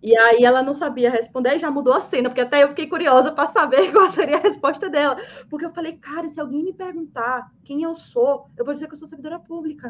[0.01, 2.87] E aí ela não sabia responder e já mudou a cena, porque até eu fiquei
[2.87, 5.17] curiosa para saber qual seria a resposta dela.
[5.49, 8.93] Porque eu falei, cara, se alguém me perguntar quem eu sou, eu vou dizer que
[8.93, 9.89] eu sou servidora pública.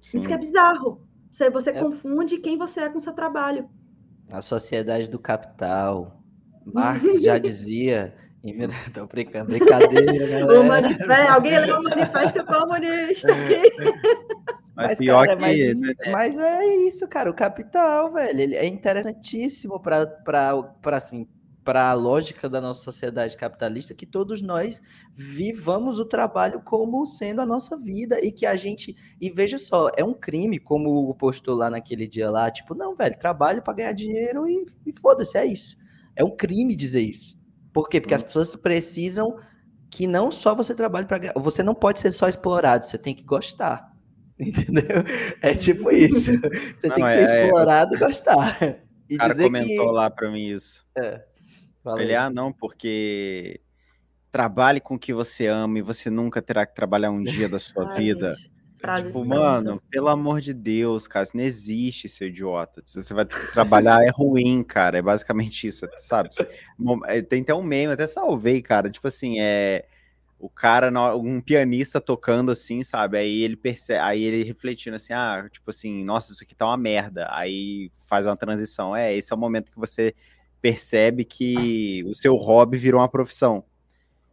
[0.00, 0.18] Sim.
[0.18, 1.02] Isso que é bizarro.
[1.30, 1.80] Você, você é.
[1.80, 3.68] confunde quem você é com o seu trabalho.
[4.30, 6.19] A sociedade do capital,
[6.64, 8.14] Marx já dizia.
[8.94, 13.62] Tô brincando, brincadeira, O manifesto, alguém leu o manifesto comunista aqui.
[14.74, 15.94] Mas, pior cara, que mas, esse, né?
[16.10, 17.30] mas é isso, cara.
[17.30, 20.08] O capital, velho, ele é interessantíssimo para
[20.92, 21.28] assim,
[21.62, 24.80] para a lógica da nossa sociedade capitalista que todos nós
[25.14, 29.90] vivamos o trabalho como sendo a nossa vida e que a gente e veja só
[29.96, 33.74] é um crime como o postou lá naquele dia lá tipo não velho trabalho para
[33.74, 35.76] ganhar dinheiro e, e foda-se é isso
[36.16, 37.38] é um crime dizer isso.
[37.72, 38.00] Por quê?
[38.00, 38.26] Porque as hum.
[38.26, 39.36] pessoas precisam
[39.90, 43.24] que não só você trabalhe para você não pode ser só explorado, você tem que
[43.24, 43.90] gostar.
[44.38, 45.04] Entendeu?
[45.42, 46.32] É tipo isso.
[46.76, 48.80] Você não, tem que é, ser é, explorado é, e gostar.
[49.08, 49.92] E o cara comentou que...
[49.92, 50.86] lá para mim isso.
[50.96, 51.24] É.
[51.98, 53.60] Ele, ah, não, porque
[54.30, 57.58] trabalhe com o que você ama e você nunca terá que trabalhar um dia da
[57.58, 58.36] sua Ai, vida.
[58.80, 62.82] Frases Tipo, mano, pelo amor de Deus, cara, isso não existe, seu idiota.
[62.84, 64.98] Se você vai trabalhar, é ruim, cara.
[64.98, 66.30] É basicamente isso, sabe?
[67.06, 68.90] É, Tem até um meme, até salvei, cara.
[68.90, 69.84] Tipo assim, é.
[70.38, 73.18] O cara, um pianista tocando assim, sabe?
[73.18, 76.78] Aí ele percebe, aí ele refletindo assim, ah, tipo assim, nossa, isso aqui tá uma
[76.78, 77.28] merda.
[77.30, 78.96] Aí faz uma transição.
[78.96, 80.14] É, esse é o momento que você
[80.62, 83.62] percebe que o seu hobby virou uma profissão.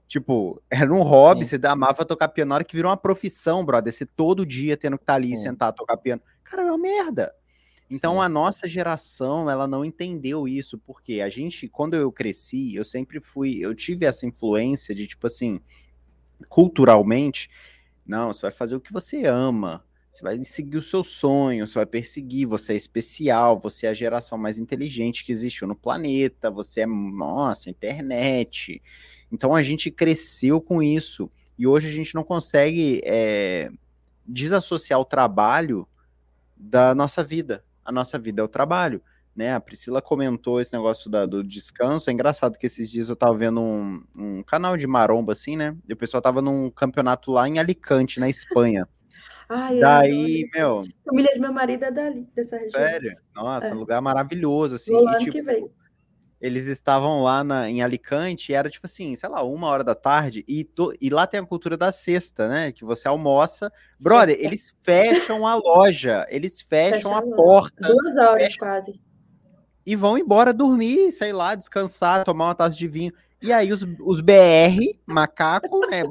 [0.07, 1.59] Tipo, era um hobby, Sim.
[1.59, 4.97] você amava tocar piano, na hora que virou uma profissão, brother, você todo dia tendo
[4.97, 5.43] que estar ali, Sim.
[5.43, 6.21] sentar, tocar piano.
[6.43, 7.33] Cara, é uma merda.
[7.89, 8.19] Então Sim.
[8.21, 13.19] a nossa geração, ela não entendeu isso, porque a gente, quando eu cresci, eu sempre
[13.19, 15.59] fui, eu tive essa influência de, tipo assim,
[16.47, 17.49] culturalmente,
[18.05, 19.83] não, você vai fazer o que você ama,
[20.17, 23.93] você vai seguir o seu sonho, você vai perseguir, você é especial, você é a
[23.93, 28.81] geração mais inteligente que existiu no planeta, você é, nossa, internet.
[29.31, 33.69] Então a gente cresceu com isso, e hoje a gente não consegue é,
[34.25, 35.87] desassociar o trabalho
[36.55, 37.63] da nossa vida.
[37.85, 39.01] A nossa vida é o trabalho.
[39.35, 39.53] Né?
[39.53, 42.09] A Priscila comentou esse negócio da- do descanso.
[42.09, 45.77] É engraçado que esses dias eu tava vendo um, um canal de maromba, assim, né?
[45.87, 48.87] E o pessoal tava num campeonato lá em Alicante, na Espanha.
[49.49, 50.79] Ai, eu Daí, adoro meu.
[50.79, 52.71] A família de meu marido é dali, dessa região.
[52.81, 53.73] sério, nossa, É.
[53.73, 54.91] lugar maravilhoso, assim.
[54.91, 55.69] Vou E, tipo, que vem.
[56.41, 59.95] eles estavam lá na- em Alicante e era tipo assim, sei lá, uma hora da
[59.95, 62.71] tarde, e, to- e lá tem a cultura da sexta, né?
[62.71, 63.71] Que você almoça.
[63.99, 69.01] Brother, eles fecham a loja, eles fecham Fecha a porta Duas horas fecha- quase.
[69.85, 73.13] e vão embora dormir, sei lá, descansar, tomar uma taça de vinho.
[73.41, 76.03] E aí os, os BR, macaco, né?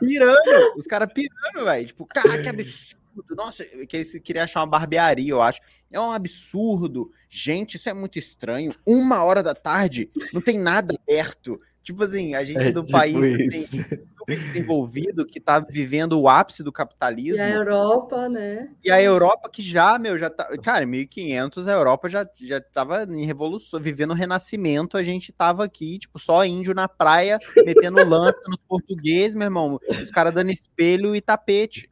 [0.00, 1.86] pirando, os caras pirando, velho.
[1.86, 2.98] Tipo, cara, que absurdo.
[3.30, 5.60] Nossa, que eles queriam achar uma barbearia, eu acho.
[5.90, 7.12] É um absurdo.
[7.28, 8.74] Gente, isso é muito estranho.
[8.86, 11.60] Uma hora da tarde, não tem nada aberto.
[11.88, 13.82] Tipo assim, a gente É do tipo país assim,
[14.26, 17.42] desenvolvido, que tá vivendo o ápice do E capitalismo.
[17.42, 18.68] a Europa, né?
[18.84, 20.54] E a Europa que já, meu, já tá.
[20.58, 24.98] Cara, em 1500 a Europa já, já tava em revolução, vivendo o renascimento.
[24.98, 29.80] A gente tava aqui, tipo, só índio na praia, metendo lança nos portugueses, meu irmão.
[30.02, 31.88] Os caras dando espelho e tapete.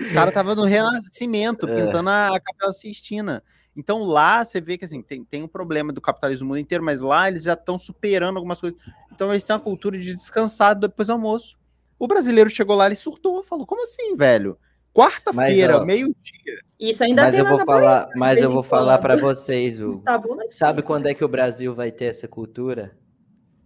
[0.00, 1.74] Os caras estavam no renascimento, É.
[1.84, 3.42] pintando a, a Capela Sistina.
[3.74, 6.84] Então lá você vê que assim, tem, tem um problema do capitalismo no mundo inteiro,
[6.84, 8.78] mas lá eles já estão superando algumas coisas.
[9.14, 11.56] Então eles têm uma cultura de descansar depois do almoço.
[11.98, 14.58] O brasileiro chegou lá, ele surtou, falou: como assim, velho?
[14.92, 16.60] Quarta-feira, Mas, meio-dia.
[16.78, 19.80] Isso ainda Mas tem eu vou falar, Bahia, mas de eu vou falar para vocês,
[19.80, 20.02] Hugo.
[20.04, 20.46] Tá bom, né?
[20.50, 22.94] Sabe quando é que o Brasil vai ter essa cultura?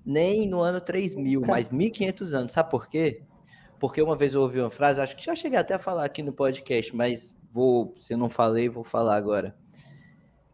[0.04, 1.50] Nem no ano 3000, Nunca.
[1.50, 2.52] mas 1500 anos.
[2.52, 3.22] Sabe por quê?
[3.80, 6.22] Porque uma vez eu ouvi uma frase, acho que já cheguei até a falar aqui
[6.22, 9.56] no podcast, mas vou, se eu não falei, vou falar agora.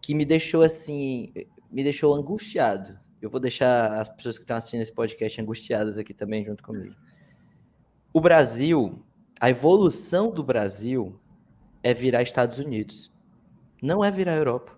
[0.00, 1.32] Que me deixou assim,
[1.70, 2.98] me deixou angustiado.
[3.22, 6.96] Eu vou deixar as pessoas que estão assistindo esse podcast angustiadas aqui também junto comigo.
[8.12, 9.00] O Brasil,
[9.40, 11.18] a evolução do Brasil
[11.84, 13.12] é virar Estados Unidos.
[13.80, 14.76] Não é virar Europa.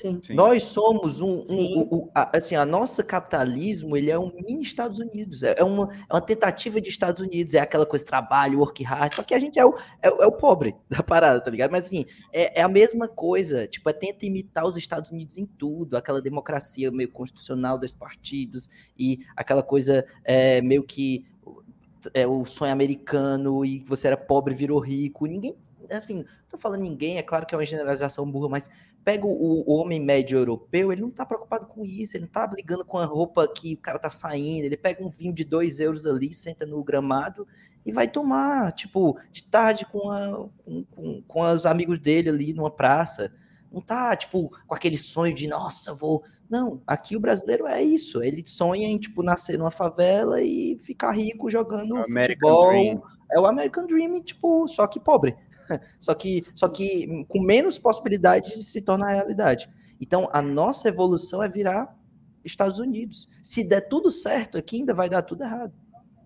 [0.00, 0.20] Sim.
[0.22, 0.34] Sim.
[0.34, 4.98] Nós somos um, um- o- a- assim, a nossa capitalismo, ele é um mini Estados
[4.98, 8.82] Unidos, é é uma, é uma tentativa de Estados Unidos, é aquela coisa trabalho, work
[8.84, 11.50] hard, só que a gente é o, é, o- é o pobre da parada, tá
[11.50, 11.70] ligado?
[11.70, 15.46] Mas assim, é, é a mesma coisa, tipo, é tenta imitar os Estados Unidos em
[15.46, 21.24] tudo, aquela democracia meio constitucional dos partidos e aquela coisa é, meio que
[22.14, 25.56] é o sonho americano e você era pobre e virou rico, ninguém,
[25.90, 28.70] assim, não tô falando ninguém, é claro que é uma generalização burra, mas
[29.08, 32.46] pega o, o homem médio europeu, ele não tá preocupado com isso, ele não tá
[32.46, 35.80] brigando com a roupa que o cara tá saindo, ele pega um vinho de dois
[35.80, 37.48] euros ali, senta no gramado
[37.86, 42.52] e vai tomar, tipo, de tarde com, a, com, com, com os amigos dele ali
[42.52, 43.32] numa praça.
[43.72, 46.22] Não tá, tipo, com aquele sonho de, nossa, vou.
[46.48, 48.22] Não, aqui o brasileiro é isso.
[48.22, 52.70] Ele sonha em, tipo, nascer numa favela e ficar rico jogando American futebol.
[52.70, 53.02] Dream.
[53.30, 55.36] É o American Dream, tipo, só que pobre.
[56.00, 59.68] Só que, só que com menos possibilidades de se tornar realidade.
[60.00, 61.94] Então, a nossa evolução é virar
[62.42, 63.28] Estados Unidos.
[63.42, 65.74] Se der tudo certo aqui, ainda vai dar tudo errado.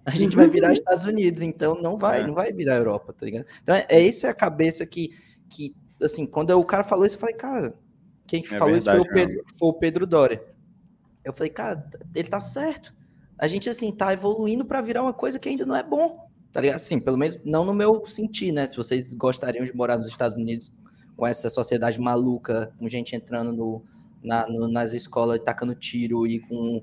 [0.07, 2.27] A gente vai virar Estados Unidos, então não vai, É.
[2.27, 3.47] não vai virar Europa, tá ligado?
[3.65, 5.11] Então, é, é essa a cabeça que,
[5.51, 7.75] que, assim, quando o cara falou isso, eu falei, cara,
[8.27, 10.43] quem É falou isso foi o, verdade Pedro, foi o Pedro Dória.
[11.25, 12.95] Eu falei, cara, ele tá certo.
[13.39, 16.61] A gente, assim, tá evoluindo para virar uma coisa que ainda não é bom, tá
[16.61, 16.77] ligado?
[16.77, 18.67] Assim, pelo menos não no meu sentir, né?
[18.67, 20.73] Se vocês gostariam de morar nos Estados Unidos
[21.17, 23.83] com essa sociedade maluca, com gente entrando no,
[24.23, 26.83] na- no- nas escolas e tacando tiro e com,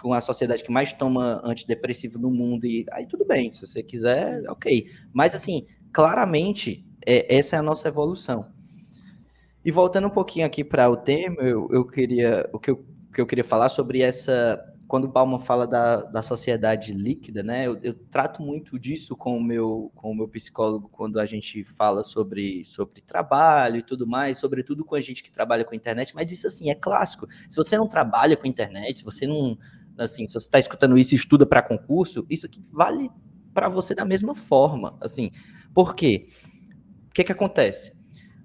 [0.00, 3.82] com a sociedade que mais toma antidepressivo no mundo, e aí tudo bem, se você
[3.82, 4.86] quiser, ok.
[5.12, 8.46] Mas, assim, claramente, é, essa é a nossa evolução.
[9.66, 13.20] E voltando um pouquinho aqui para o tema, eu, eu queria, o que eu que
[13.20, 17.76] eu queria falar sobre essa quando o Bauman fala da, da sociedade líquida, né, eu,
[17.82, 22.04] eu, trato muito disso com o, meu, com o meu psicólogo quando a gente fala
[22.04, 26.30] sobre, sobre trabalho e tudo mais, sobretudo com a gente que trabalha com internet, mas
[26.30, 27.26] isso, assim, é clássico.
[27.48, 29.58] Se você não trabalha com internet, se você não,
[29.98, 33.10] assim, se você está escutando isso e estuda para concurso, isso aqui vale
[33.52, 35.32] para você da mesma forma, assim.
[35.74, 36.28] Por quê?
[37.08, 37.92] O que que acontece?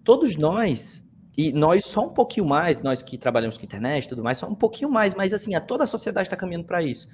[0.04, 1.01] Todos nós
[1.38, 4.48] e nós só um pouquinho mais, nós que trabalhamos com internet e tudo mais, só
[4.48, 7.08] um pouquinho mais, mas assim, a toda a sociedade está caminhando para isso.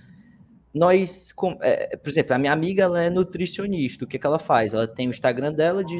[0.73, 4.39] Nós, com, é, por exemplo, a minha amiga ela é nutricionista, o que, que ela
[4.39, 4.73] faz?
[4.73, 5.99] Ela tem o Instagram dela de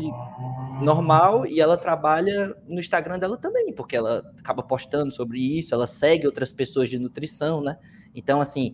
[0.81, 5.87] normal e ela trabalha no Instagram dela também, porque ela acaba postando sobre isso, ela
[5.87, 7.77] segue outras pessoas de nutrição, né?
[8.13, 8.73] Então, assim,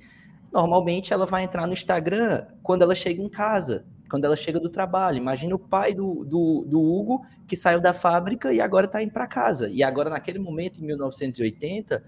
[0.52, 4.70] normalmente ela vai entrar no Instagram quando ela chega em casa quando ela chega do
[4.70, 5.18] trabalho.
[5.18, 9.12] Imagina o pai do, do, do Hugo que saiu da fábrica e agora está indo
[9.12, 9.68] para casa.
[9.68, 12.04] E agora, naquele momento, em 1980,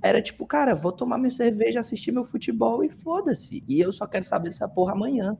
[0.00, 3.62] era tipo, cara, vou tomar minha cerveja, assistir meu futebol e foda-se.
[3.68, 5.36] E eu só quero saber dessa porra amanhã,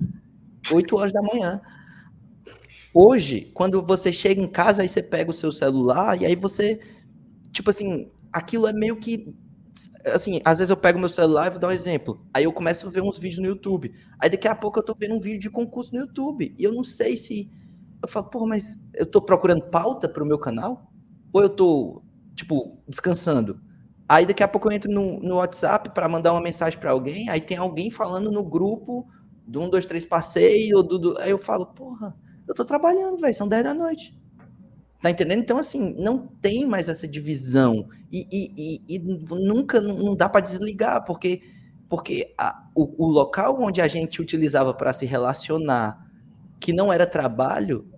[0.71, 1.59] 8 horas da manhã.
[2.93, 6.81] Hoje, quando você chega em casa, aí você pega o seu celular e aí você,
[7.51, 9.35] tipo assim, aquilo é meio que
[10.05, 12.25] assim, às vezes eu pego meu celular e vou dar um exemplo.
[12.33, 13.95] Aí eu começo a ver uns vídeos no YouTube.
[14.19, 16.55] Aí daqui a pouco eu tô vendo um vídeo de concurso no YouTube.
[16.59, 17.51] E eu não sei se.
[18.03, 20.91] Eu falo, pô, mas eu tô procurando pauta pro meu canal?
[21.33, 22.03] Ou eu tô,
[22.35, 23.61] tipo, descansando?
[24.09, 27.29] Aí daqui a pouco eu entro no, no WhatsApp para mandar uma mensagem para alguém.
[27.29, 29.07] Aí tem alguém falando no grupo
[29.47, 30.83] do 1, 2, 3 passeio.
[30.83, 31.19] Do, do...
[31.19, 32.17] Aí eu falo, porra,
[32.49, 34.20] eu tô trabalhando, velho, são 10 da noite.
[35.01, 35.41] Tá entendendo?
[35.41, 37.89] Então, assim, não tem mais essa divisão.
[38.13, 41.41] E, e, e, e nunca não dá para desligar, porque,
[41.89, 46.07] porque a, o, o, local onde a gente utilizava para se relacionar,
[46.61, 47.89] que não era trabalho,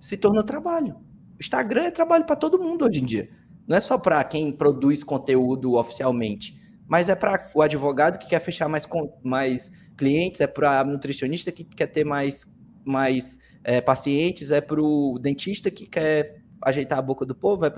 [0.00, 0.96] se tornou trabalho.
[1.38, 3.30] O Instagram é trabalho para todo mundo hoje em dia.
[3.68, 6.56] Não é só para quem produz conteúdo oficialmente,
[6.88, 8.88] mas é para o advogado que quer fechar mais,
[9.22, 12.44] mais clientes, é para nutricionista que quer ter mais,
[12.84, 17.72] mais é, pacientes, é para o dentista que quer ajeitar a boca do povo, vai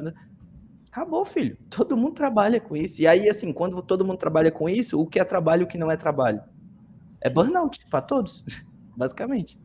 [0.91, 1.57] Acabou, filho.
[1.71, 3.01] Todo mundo trabalha com isso.
[3.01, 5.67] E aí, assim, quando todo mundo trabalha com isso, o que é trabalho e o
[5.67, 6.43] que não é trabalho?
[7.19, 8.45] É burnout para todos,
[8.95, 9.59] basicamente.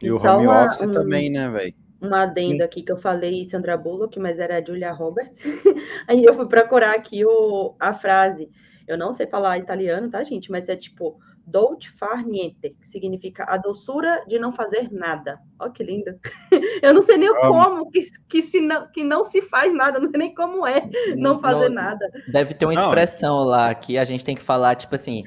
[0.00, 1.74] E o então, home uma, office um, também, né, velho?
[2.00, 5.42] Uma adenda aqui que eu falei Sandra Bullock, mas era a Julia Roberts.
[6.08, 8.48] aí eu fui procurar aqui o, a frase.
[8.88, 10.50] Eu não sei falar italiano, tá, gente?
[10.50, 15.38] Mas é tipo dolce far niente, que significa a doçura de não fazer nada.
[15.58, 16.18] Olha que lindo.
[16.82, 20.10] Eu não sei nem como que, que, se não, que não se faz nada, não
[20.10, 22.06] sei nem como é não fazer não, nada.
[22.30, 23.44] Deve ter uma expressão não.
[23.44, 25.24] lá que a gente tem que falar, tipo assim,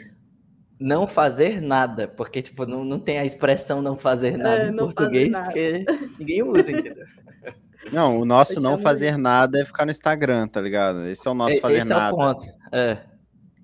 [0.80, 4.76] não fazer nada, porque tipo, não, não tem a expressão não fazer nada é, em
[4.76, 5.46] português, nada.
[5.46, 5.86] porque
[6.20, 7.06] ninguém usa, entendeu?
[7.92, 11.06] Não, o nosso não fazer nada é ficar no Instagram, tá ligado?
[11.06, 12.06] Esse é o nosso fazer Esse nada.
[12.06, 12.48] Esse é o ponto.
[12.72, 12.98] É.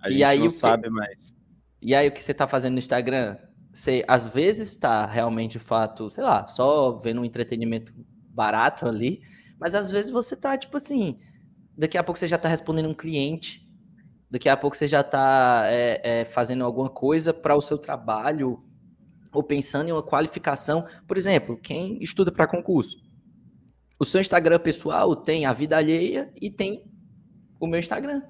[0.02, 1.34] A gente e aí, não sabe mais.
[1.82, 3.38] E aí o que você está fazendo no Instagram?
[3.72, 7.94] Você às vezes está realmente de fato, sei lá, só vendo um entretenimento
[8.30, 9.22] barato ali,
[9.60, 11.20] mas às vezes você está tipo assim,
[11.78, 13.68] daqui a pouco você já está respondendo um cliente,
[14.30, 18.64] daqui a pouco você já está é, é, fazendo alguma coisa para o seu trabalho
[19.32, 20.86] ou pensando em uma qualificação.
[21.08, 22.98] Por exemplo, quem estuda para concurso,
[24.00, 26.84] o seu Instagram pessoal tem a vida alheia e tem
[27.60, 28.22] o meu Instagram.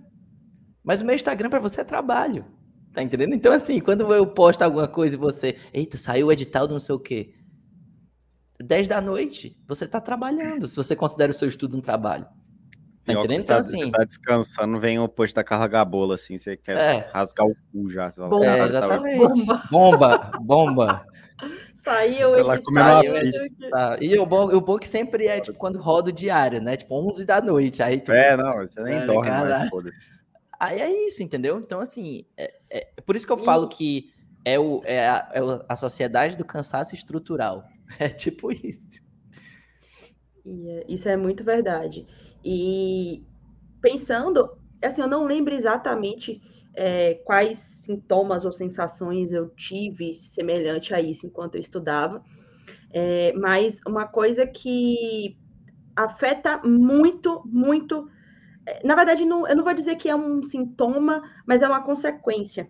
[0.83, 2.45] Mas o meu Instagram para você é trabalho.
[2.93, 3.35] Tá entendendo?
[3.35, 6.79] Então, assim, quando eu posto alguma coisa e você, eita, saiu o edital do não
[6.79, 7.33] sei o quê.
[8.61, 12.25] 10 da noite, você tá trabalhando, se você considera o seu estudo um trabalho.
[13.05, 13.41] Tá entendendo?
[13.41, 13.85] Então, tá, assim.
[13.85, 17.09] Você tá descansando, vem o post da Carla Gabola, assim, você quer é.
[17.13, 18.11] rasgar o cu já.
[18.11, 19.45] Você fala, é, exatamente.
[19.71, 21.05] Bomba, bomba.
[21.77, 23.13] Saiu, Sei lá, saiu
[23.71, 23.97] tá.
[24.01, 26.75] E o bom, o bom é que sempre é, tipo, quando roda o diário, né?
[26.75, 27.81] Tipo, 11 da noite.
[27.81, 29.95] Aí, tipo, é, não, você nem dorme mais, foda-se.
[30.59, 31.57] Aí é isso, entendeu?
[31.57, 34.11] Então, assim, é, é por isso que eu falo que
[34.43, 35.39] é, o, é, a, é
[35.69, 37.63] a sociedade do cansaço estrutural.
[37.97, 39.01] É tipo isso.
[40.45, 42.05] É, isso é muito verdade.
[42.45, 43.23] E
[43.81, 44.47] pensando,
[44.79, 46.39] assim, eu não lembro exatamente
[46.75, 52.23] é, quais sintomas ou sensações eu tive semelhante a isso enquanto eu estudava,
[52.91, 55.35] é, mas uma coisa que
[55.95, 58.07] afeta muito, muito
[58.83, 62.69] na verdade, não, eu não vou dizer que é um sintoma, mas é uma consequência.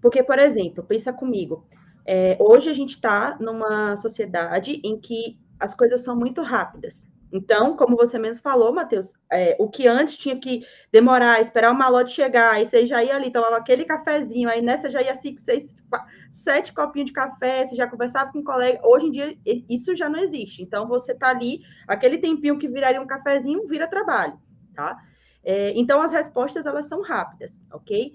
[0.00, 1.66] Porque, por exemplo, pensa comigo,
[2.06, 7.06] é, hoje a gente está numa sociedade em que as coisas são muito rápidas.
[7.30, 11.76] Então, como você mesmo falou, Matheus, é, o que antes tinha que demorar, esperar o
[11.76, 15.38] malote chegar, aí você já ia ali, tomava aquele cafezinho, aí nessa já ia cinco,
[15.38, 18.80] seis, quatro, sete copinhos de café, você já conversava com um colega.
[18.82, 20.62] Hoje em dia, isso já não existe.
[20.62, 24.38] Então, você está ali, aquele tempinho que viraria um cafezinho, vira trabalho,
[24.74, 24.98] tá?
[25.50, 28.12] É, então, as respostas, elas são rápidas, ok?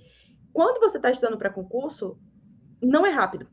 [0.53, 2.15] Quando você está estudando para concurso,
[2.79, 3.47] não é rápido.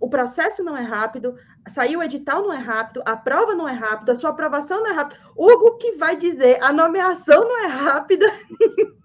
[0.00, 1.36] O processo não é rápido,
[1.68, 4.90] sair o edital não é rápido, a prova não é rápida, a sua aprovação não
[4.90, 5.20] é rápida.
[5.36, 8.26] Hugo que vai dizer, a nomeação não é rápida.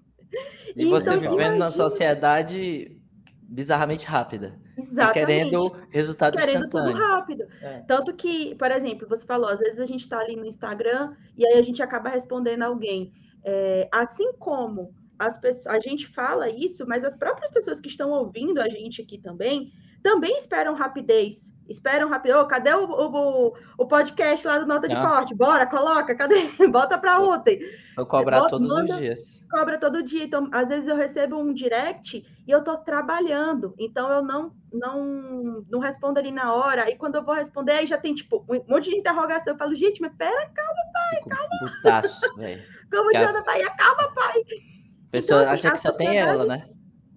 [0.76, 1.56] E então, você vivendo imagina...
[1.58, 3.00] na sociedade
[3.44, 4.60] bizarramente rápida.
[4.78, 5.08] Exatamente.
[5.08, 7.46] E querendo resultado querendo tudo rápido.
[7.62, 7.80] É.
[7.88, 11.48] Tanto que, por exemplo, você falou, às vezes a gente está ali no Instagram e
[11.48, 13.14] aí a gente acaba respondendo alguém.
[13.46, 18.10] É, assim como as pessoas, a gente fala isso, mas as próprias pessoas que estão
[18.10, 19.72] ouvindo a gente aqui também,
[20.02, 21.54] também esperam rapidez.
[21.68, 22.38] Esperam rapidez.
[22.38, 25.02] Oh, cadê o, o, o podcast lá do Nota de ah.
[25.02, 25.34] Corte?
[25.34, 26.48] Bora, coloca, cadê?
[26.70, 27.60] Bota para ontem.
[27.98, 29.44] Eu cobrar bota, todos manda, os dias.
[29.50, 30.24] Cobra todo dia.
[30.24, 33.74] Então, às vezes eu recebo um direct e eu estou trabalhando.
[33.78, 36.90] Então, eu não, não, não respondo ali na hora.
[36.90, 39.54] E quando eu vou responder, aí já tem, tipo, um monte de interrogação.
[39.54, 41.60] Eu falo, gente, mas pera, calma, pai, calma.
[41.60, 42.64] Putaço, velho.
[42.92, 43.44] Como a...
[43.44, 44.42] pai, calma, pai.
[44.42, 46.70] A pessoa então, assim, acha que só tem ela, né?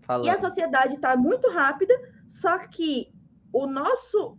[0.02, 0.26] Falando.
[0.26, 1.94] E a sociedade está muito rápida
[2.28, 3.12] só que
[3.52, 4.38] o nosso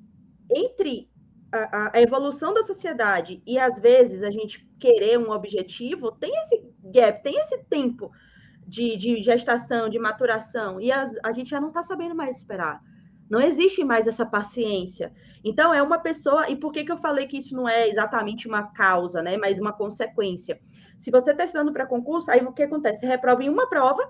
[0.51, 1.09] entre
[1.51, 6.63] a, a, evolução da sociedade e às vezes a gente querer um objetivo, tem esse
[6.83, 8.11] gap, tem esse tempo
[8.69, 12.81] de, de gestação, de maturação, e as, a gente já não está sabendo mais esperar.
[13.29, 15.13] Não existe mais essa paciência.
[15.43, 16.49] Então, é uma pessoa.
[16.49, 19.37] E por que, que eu falei que isso não é exatamente uma causa, né?
[19.37, 20.59] Mas uma consequência?
[20.97, 23.01] Se você está estudando para concurso, aí o que acontece?
[23.01, 24.01] Você reprova em uma prova,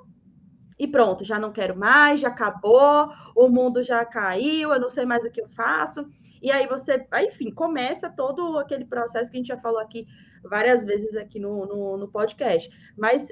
[0.78, 5.06] e pronto, já não quero mais, já acabou, o mundo já caiu, eu não sei
[5.06, 6.08] mais o que eu faço.
[6.42, 10.08] E aí você, enfim, começa todo aquele processo que a gente já falou aqui
[10.44, 12.70] várias vezes aqui no, no, no podcast.
[12.98, 13.28] Mas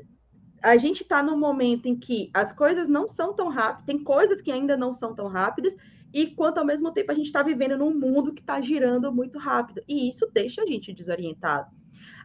[0.62, 4.41] a gente está no momento em que as coisas não são tão rápidas, tem coisas
[4.41, 5.76] que ainda não são tão rápidas,
[6.14, 9.38] e quanto ao mesmo tempo a gente está vivendo num mundo que está girando muito
[9.38, 9.82] rápido.
[9.88, 11.70] E isso deixa a gente desorientado.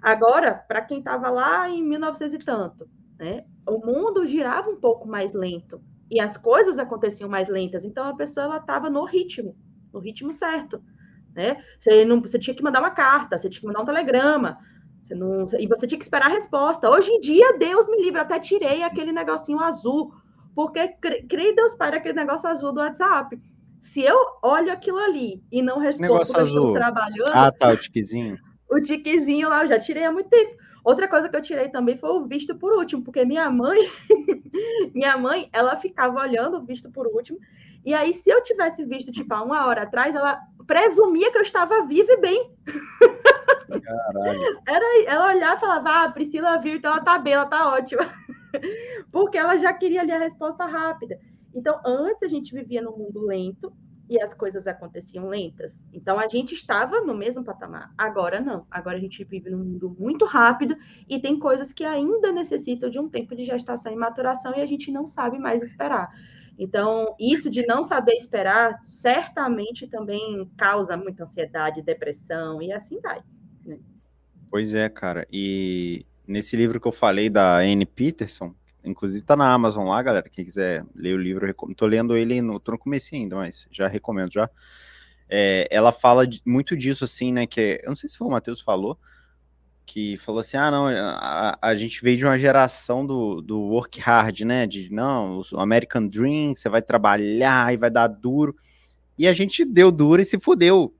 [0.00, 3.44] Agora, para quem estava lá em 1900 e tanto, né?
[3.68, 5.80] O mundo girava um pouco mais lento
[6.10, 7.84] e as coisas aconteciam mais lentas.
[7.84, 9.56] Então a pessoa estava no ritmo,
[9.92, 10.82] no ritmo certo,
[11.34, 11.62] né?
[11.78, 14.58] Você não, você tinha que mandar uma carta, você tinha que mandar um telegrama,
[15.12, 16.90] você não, e você tinha que esperar a resposta.
[16.90, 20.12] Hoje em dia, Deus me livre, até tirei aquele negocinho azul,
[20.54, 20.88] porque
[21.28, 23.40] creio Deus Pai aquele negócio azul do WhatsApp.
[23.80, 26.72] Se eu olho aquilo ali e não respondo, negócio azul.
[26.72, 27.32] trabalhando.
[27.32, 28.38] Ah, tá, o tiquezinho.
[28.70, 30.56] O tiquezinho lá, eu já tirei há muito tempo.
[30.82, 33.78] Outra coisa que eu tirei também foi o visto por último, porque minha mãe,
[34.94, 37.38] minha mãe, ela ficava olhando o visto por último.
[37.84, 41.42] E aí, se eu tivesse visto, tipo, há uma hora atrás, ela presumia que eu
[41.42, 42.56] estava viva e bem.
[44.66, 48.02] Era, ela olhava e falava, ah, Priscila então ela tá bem, ela tá ótima.
[49.10, 51.18] Porque ela já queria ali a resposta rápida.
[51.54, 53.72] Então, antes a gente vivia num mundo lento,
[54.12, 55.82] e as coisas aconteciam lentas.
[55.90, 57.94] Então a gente estava no mesmo patamar.
[57.96, 58.66] Agora não.
[58.70, 60.76] Agora a gente vive num mundo muito rápido
[61.08, 64.66] e tem coisas que ainda necessitam de um tempo de gestação e maturação e a
[64.66, 66.10] gente não sabe mais esperar.
[66.58, 73.22] Então, isso de não saber esperar certamente também causa muita ansiedade, depressão e assim vai.
[74.50, 75.26] Pois é, cara.
[75.32, 78.54] E nesse livro que eu falei da Anne Peterson,
[78.84, 80.28] Inclusive tá na Amazon lá, galera.
[80.28, 83.68] Quem quiser ler o livro, eu tô lendo ele, no, tô no começo ainda, mas
[83.70, 84.50] já recomendo já.
[85.28, 87.46] É, ela fala de, muito disso, assim, né?
[87.46, 88.98] Que eu não sei se foi o Matheus falou,
[89.86, 94.00] que falou assim: ah, não, a, a, gente veio de uma geração do, do work
[94.00, 94.66] hard, né?
[94.66, 98.54] De não, o American Dream, você vai trabalhar e vai dar duro.
[99.16, 100.92] E a gente deu duro e se fudeu,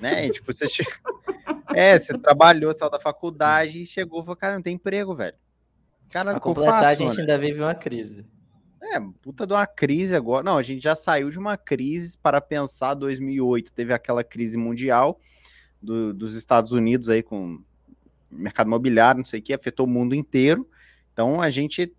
[0.00, 0.26] né?
[0.26, 0.66] E, tipo, você,
[1.74, 5.36] é, você trabalhou, saiu da faculdade e chegou e falou: cara, não tem emprego, velho.
[6.10, 8.26] Cara, pra completar, a gente ainda vive uma crise.
[8.82, 10.42] É, puta de uma crise agora.
[10.42, 13.72] Não, a gente já saiu de uma crise para pensar 2008.
[13.72, 15.20] Teve aquela crise mundial
[15.82, 17.62] do, dos Estados Unidos aí com
[18.30, 20.68] mercado imobiliário, não sei o que, afetou o mundo inteiro.
[21.12, 21.94] Então a gente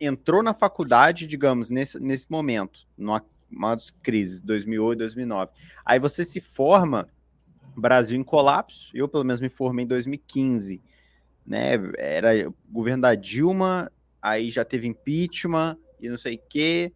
[0.00, 5.52] entrou na faculdade, digamos, nesse, nesse momento, numa uma crise, 2008, 2009.
[5.84, 7.08] Aí você se forma,
[7.80, 8.90] Brasil em colapso.
[8.94, 10.82] Eu, pelo menos, me formei em 2015
[11.46, 11.74] né?
[11.96, 16.92] Era o governo da Dilma, aí já teve impeachment e não sei o quê.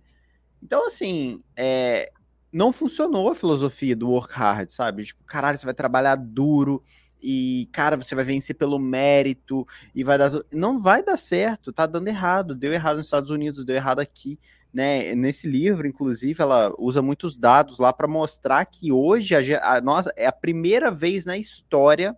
[0.62, 2.10] Então, assim, é,
[2.52, 5.04] não funcionou a filosofia do work hard, sabe?
[5.04, 6.82] Tipo, caralho, você vai trabalhar duro
[7.22, 10.32] e, cara, você vai vencer pelo mérito e vai dar.
[10.52, 12.54] Não vai dar certo, tá dando errado.
[12.54, 14.38] Deu errado nos Estados Unidos, deu errado aqui.
[14.72, 19.80] Né, nesse livro, inclusive, ela usa muitos dados lá para mostrar que hoje a, a
[19.80, 22.16] nossa é a primeira vez na história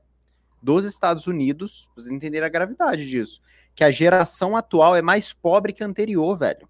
[0.63, 3.41] dos Estados Unidos, vocês entenderem a gravidade disso,
[3.75, 6.69] que a geração atual é mais pobre que a anterior, velho.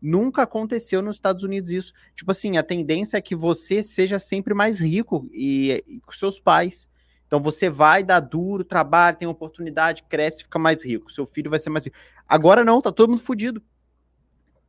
[0.00, 1.92] Nunca aconteceu nos Estados Unidos isso.
[2.14, 6.38] Tipo assim, a tendência é que você seja sempre mais rico e, e com seus
[6.38, 6.86] pais.
[7.26, 11.10] Então, Então você vai dar duro, trabalha, tem oportunidade, cresce, fica mais rico.
[11.10, 11.96] Seu filho vai ser mais rico.
[12.28, 13.62] Agora não, tá todo mundo fudido.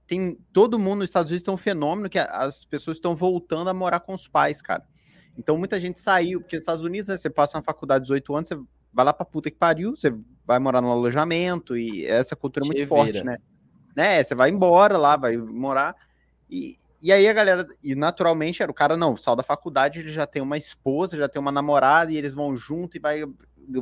[0.08, 3.74] Tem todo mundo nos Estados Unidos tem um fenômeno que as pessoas estão voltando a
[3.74, 4.84] morar com os pais, cara.
[5.38, 8.48] Então muita gente saiu, porque nos Estados Unidos né, você passa na faculdade 18 anos,
[8.48, 8.60] você
[8.94, 10.14] vai lá pra puta que pariu, você
[10.46, 13.38] vai morar no alojamento e essa cultura é muito Te forte, né?
[13.96, 14.24] né?
[14.24, 15.96] Você vai embora lá, vai morar.
[16.50, 20.10] E, e aí a galera, e naturalmente era o cara, não, sal da faculdade, ele
[20.10, 23.24] já tem uma esposa, já tem uma namorada, e eles vão junto e vai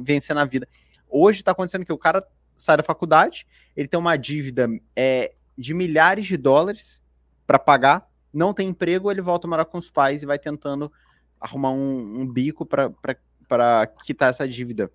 [0.01, 0.67] vencer na vida.
[1.07, 2.25] Hoje tá acontecendo que o cara
[2.57, 3.45] sai da faculdade,
[3.75, 7.01] ele tem uma dívida é, de milhares de dólares
[7.45, 10.91] para pagar, não tem emprego, ele volta a morar com os pais e vai tentando
[11.39, 14.91] arrumar um, um bico para quitar essa dívida.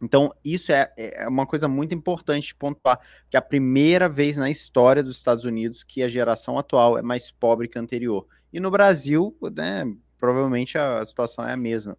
[0.00, 3.00] Então, isso é, é uma coisa muito importante de pontuar,
[3.30, 7.02] que é a primeira vez na história dos Estados Unidos que a geração atual é
[7.02, 8.26] mais pobre que a anterior.
[8.52, 9.84] E no Brasil, né,
[10.18, 11.96] provavelmente a situação é a mesma.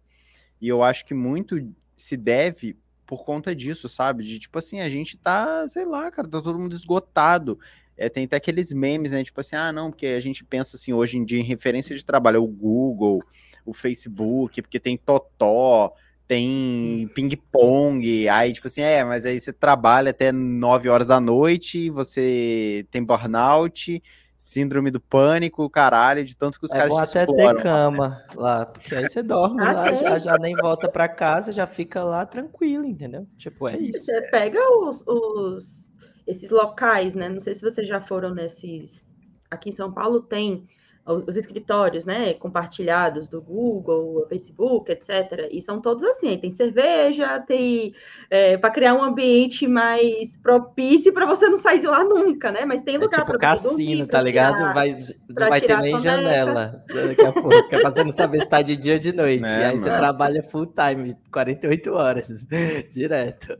[0.60, 1.56] E eu acho que muito
[1.96, 4.22] se deve por conta disso, sabe?
[4.22, 7.58] De tipo assim, a gente tá, sei lá, cara, tá todo mundo esgotado.
[7.98, 9.24] É, tem até aqueles memes, né?
[9.24, 12.04] Tipo assim, ah, não, porque a gente pensa assim hoje em dia em referência de
[12.04, 13.22] trabalho, é o Google,
[13.66, 15.92] o Facebook, porque tem Totó,
[16.28, 21.90] tem ping-pong, aí tipo assim, é, mas aí você trabalha até 9 horas da noite,
[21.90, 24.00] você tem burnout,
[24.36, 27.56] síndrome do pânico, caralho, de tanto que os é caras bom até exploram.
[27.56, 31.66] ter cama lá, porque aí você dorme lá, já, já, nem volta para casa, já
[31.66, 33.26] fica lá tranquilo, entendeu?
[33.36, 34.04] Tipo, é isso.
[34.04, 35.92] Você pega os, os
[36.28, 37.28] esses locais, né?
[37.28, 39.08] Não sei se vocês já foram nesses.
[39.50, 40.68] Aqui em São Paulo tem
[41.08, 45.48] os escritórios, né, compartilhados do Google, Facebook, etc.
[45.50, 47.94] E são todos assim, tem cerveja, tem
[48.30, 52.64] é, para criar um ambiente mais propício para você não sair de lá nunca, né?
[52.66, 54.56] Mas tem é lugar é tipo para cassino, dormir, tá ligado?
[54.56, 54.98] Tirar, vai,
[55.28, 58.60] não vai ter nem janela daqui a pouco, é pra você não saber se tá
[58.60, 59.44] de dia ou de noite.
[59.44, 59.78] É, aí mano.
[59.78, 62.28] você trabalha full time, 48 horas,
[62.92, 63.58] direto.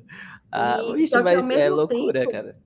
[0.52, 2.56] Ah, isso vai ser é loucura, tempo, cara.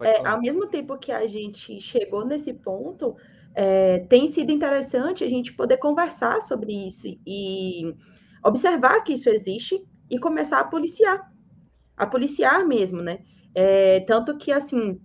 [0.00, 3.16] É, ao mesmo tempo que a gente chegou nesse ponto,
[3.56, 7.94] é, tem sido interessante a gente poder conversar sobre isso e
[8.44, 11.32] observar que isso existe e começar a policiar,
[11.96, 13.20] a policiar mesmo, né?
[13.54, 15.00] É, tanto que, assim,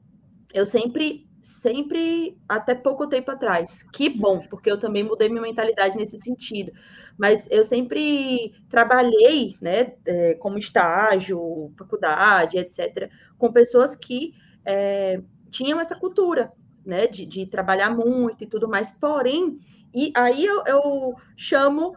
[0.53, 5.95] eu sempre, sempre, até pouco tempo atrás, que bom, porque eu também mudei minha mentalidade
[5.95, 6.73] nesse sentido,
[7.17, 14.33] mas eu sempre trabalhei, né, é, como estágio, faculdade, etc., com pessoas que
[14.65, 16.51] é, tinham essa cultura,
[16.85, 18.91] né, de, de, trabalhar muito e tudo mais.
[18.91, 19.59] Porém,
[19.93, 21.95] e aí eu, eu chamo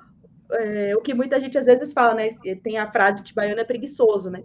[0.52, 2.36] é, o que muita gente às vezes fala, né?
[2.62, 4.42] Tem a frase que baiano é preguiçoso, né?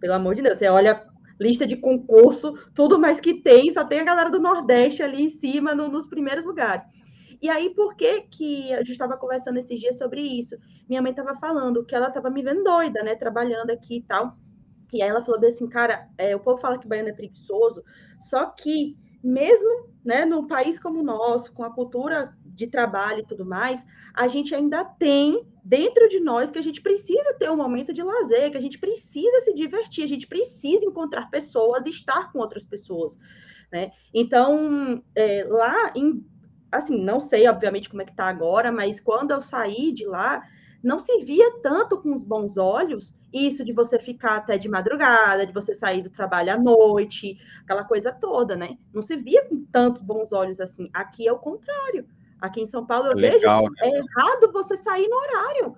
[0.00, 1.06] Pelo amor de Deus, você olha
[1.38, 5.28] lista de concurso, tudo mais que tem, só tem a galera do Nordeste ali em
[5.28, 6.84] cima, no, nos primeiros lugares.
[7.40, 10.56] E aí, por que que a gente estava conversando esses dias sobre isso?
[10.88, 13.14] Minha mãe estava falando que ela estava me vendo doida, né?
[13.14, 14.38] Trabalhando aqui e tal.
[14.92, 17.82] E aí ela falou assim, cara, é, o povo fala que baiano é preguiçoso,
[18.18, 18.96] só que
[19.26, 23.84] mesmo né, num país como o nosso, com a cultura de trabalho e tudo mais,
[24.14, 28.02] a gente ainda tem dentro de nós que a gente precisa ter um momento de
[28.02, 32.64] lazer, que a gente precisa se divertir, a gente precisa encontrar pessoas estar com outras
[32.64, 33.18] pessoas.
[33.70, 33.90] Né?
[34.14, 36.24] Então, é, lá em.
[36.70, 40.42] Assim, não sei, obviamente, como é que está agora, mas quando eu saí de lá,
[40.86, 45.44] não se via tanto com os bons olhos isso de você ficar até de madrugada,
[45.44, 48.78] de você sair do trabalho à noite, aquela coisa toda, né?
[48.94, 50.88] Não se via com tantos bons olhos assim.
[50.94, 52.06] Aqui é o contrário.
[52.40, 55.76] Aqui em São Paulo eu Legal, vejo é errado você sair no horário.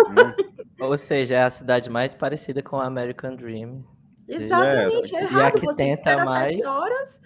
[0.00, 0.84] Hum.
[0.84, 3.84] Ou seja, é a cidade mais parecida com a American Dream.
[4.26, 5.42] Exatamente, é, é errado.
[5.42, 6.56] E a que você tenta mais.
[6.56, 7.22] Sete horas,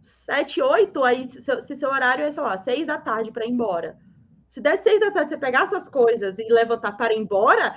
[0.00, 3.50] sete, oito, aí se, se seu horário é, sei lá, seis da tarde para ir
[3.50, 3.98] embora
[4.52, 7.74] se der seis da tarde você pegar suas coisas e levantar para ir embora,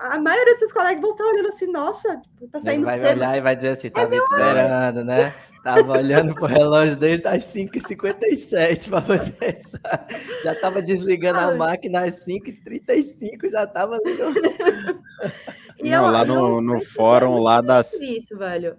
[0.00, 2.20] a maioria desses colegas vão estar olhando assim, nossa,
[2.50, 3.06] tá saindo vai cedo.
[3.06, 5.32] Vai olhar e vai dizer assim, tava é esperando, né?
[5.62, 9.60] Tava olhando pro relógio desde as 5h57 para poder
[10.42, 11.54] Já tava desligando Ai.
[11.54, 14.34] a máquina às 5h35, já tava ligando.
[15.80, 17.92] Não, lá no, no fórum lá das...
[17.92, 18.76] Isso, velho.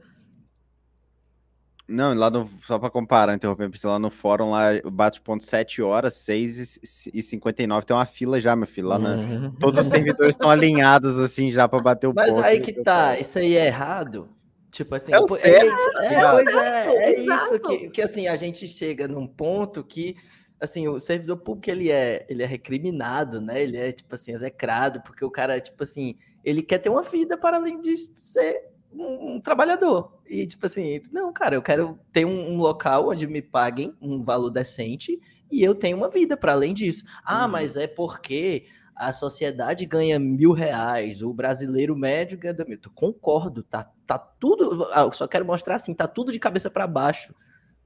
[1.88, 6.16] Não, lá no, só para comparar, interrompendo, lá no fórum, lá bate ponto 7 horas,
[6.16, 9.52] 6 e 59, tem uma fila já, meu filho, lá na, uhum.
[9.52, 12.42] todos os servidores estão alinhados, assim, já para bater o Mas ponto.
[12.42, 14.28] Mas aí que tá, isso aí é errado?
[14.70, 18.36] Tipo assim, é, o certo, é, é, pois é, é isso que, que, assim, a
[18.36, 20.18] gente chega num ponto que,
[20.60, 25.02] assim, o servidor público, ele é, ele é recriminado, né, ele é, tipo assim, execrado,
[25.04, 29.36] porque o cara, tipo assim, ele quer ter uma vida para além de ser um,
[29.36, 30.20] um, trabalhador.
[30.28, 34.24] E tipo assim, não, cara, eu quero ter um, um, local onde me paguem um
[34.24, 35.20] valor decente
[35.52, 37.04] e eu tenho uma vida para além disso.
[37.24, 37.52] Ah, uhum.
[37.52, 38.66] mas é porque
[38.96, 42.80] a sociedade ganha mil reais, o brasileiro médio ganha mil.
[42.96, 44.88] Concordo, tá, tá tudo.
[44.92, 47.34] Ah, eu só quero mostrar assim, tá tudo de cabeça para baixo.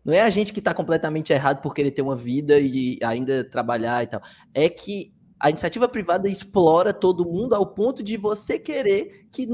[0.03, 3.43] Não é a gente que está completamente errado por querer ter uma vida e ainda
[3.43, 4.21] trabalhar e tal.
[4.53, 9.47] É que a iniciativa privada explora todo mundo ao ponto de você querer que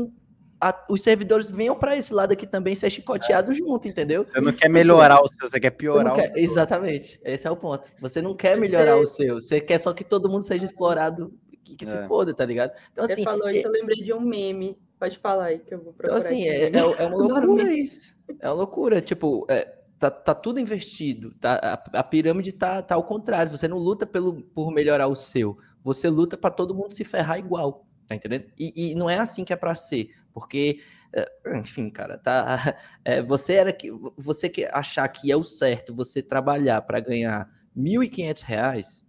[0.60, 3.60] a, os servidores venham para esse lado aqui também ser chicoteados é.
[3.60, 4.26] junto, entendeu?
[4.26, 7.56] Você não quer melhorar o seu, você quer piorar quer, o Exatamente, esse é o
[7.56, 7.90] ponto.
[8.02, 11.34] Você não quer melhorar o seu, você quer só que todo mundo seja explorado,
[11.68, 11.88] que, que é.
[11.88, 12.72] se foda, tá ligado?
[12.92, 13.70] Então, assim, você falou isso, é...
[13.70, 14.78] eu lembrei de um meme.
[15.00, 16.18] Pode falar aí que eu vou procurar.
[16.18, 18.16] Então, assim, é, é, é, uma loucura isso.
[18.40, 19.02] É uma loucura.
[19.02, 21.36] Tipo, é, tá, tá tudo investido.
[21.40, 23.52] Tá, a, a, pirâmide tá, tá ao contrário.
[23.52, 25.58] Você não luta pelo, por melhorar o seu.
[25.84, 27.86] Você luta para todo mundo se ferrar igual.
[28.08, 28.46] Tá entendendo?
[28.58, 30.10] E, e não é assim que é para ser.
[30.38, 30.82] Porque,
[31.12, 32.78] eh, enfim, cara, tá.
[33.04, 33.90] É, você era que.
[34.16, 39.04] Você que achar que é o certo você trabalhar para ganhar R$ 1.500,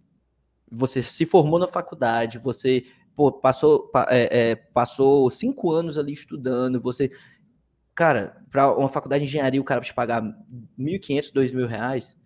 [0.71, 2.83] você se formou na faculdade, você
[3.15, 7.11] pô, passou, é, é, passou cinco anos ali estudando, você.
[7.93, 10.33] Cara, para uma faculdade de engenharia, o cara te pagar R$
[10.79, 12.17] 1.500, R$ 2.000,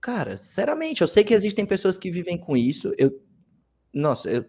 [0.00, 2.92] cara, sinceramente, eu sei que existem pessoas que vivem com isso.
[2.98, 3.22] Eu,
[3.92, 4.44] nossa, eu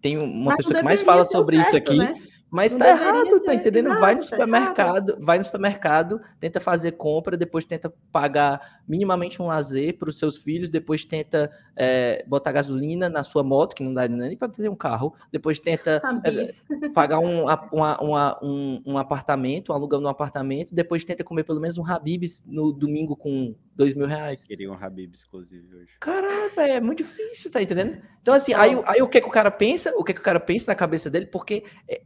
[0.00, 1.96] tenho uma Mas pessoa que mais fala sobre certo, isso aqui.
[1.96, 2.28] Né?
[2.50, 3.88] Mas não tá errado, tá entendendo?
[4.00, 9.40] Vai no tá supermercado, tá vai no supermercado, tenta fazer compra, depois tenta pagar minimamente
[9.42, 13.82] um lazer para os seus filhos, depois tenta é, botar gasolina na sua moto, que
[13.82, 18.82] não dá nem para ter um carro, depois tenta é, pagar um, uma, uma, um,
[18.86, 23.14] um, apartamento, um alugando um apartamento, depois tenta comer pelo menos um Habibs no domingo
[23.14, 24.42] com dois mil reais.
[24.42, 25.92] Queria um Habibs, inclusive, hoje.
[26.00, 27.98] Caralho, é muito difícil, tá entendendo?
[28.22, 29.92] Então, assim, aí, aí o que, que o cara pensa?
[29.96, 31.26] O que, que o cara pensa na cabeça dele?
[31.26, 32.02] Porque é,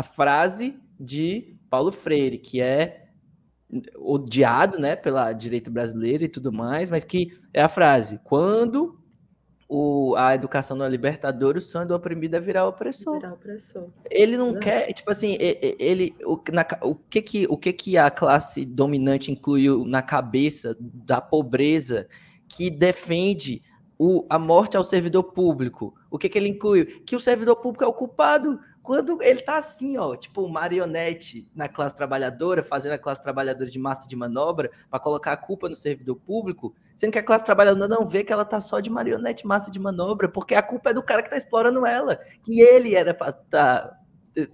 [0.00, 3.04] a frase de Paulo Freire, que é
[3.96, 8.98] odiado, né, pela direita brasileira e tudo mais, mas que é a frase: quando
[9.68, 13.14] o, a educação não é libertadora, o sonho do oprimido é virar opressor.
[13.14, 13.88] Virar opressor.
[14.10, 18.10] Ele não quer, tipo assim, ele, o, na, o, que que, o que que a
[18.10, 22.08] classe dominante incluiu na cabeça da pobreza
[22.48, 23.62] que defende
[23.96, 25.94] o, a morte ao servidor público?
[26.10, 26.86] O que que ele incluiu?
[27.04, 31.68] Que o servidor público é o culpado quando ele tá assim, ó, tipo marionete na
[31.68, 35.76] classe trabalhadora, fazendo a classe trabalhadora de massa de manobra para colocar a culpa no
[35.76, 39.46] servidor público, sendo que a classe trabalhadora não vê que ela tá só de marionete,
[39.46, 42.94] massa de manobra, porque a culpa é do cara que tá explorando ela, que ele
[42.94, 43.96] era para tá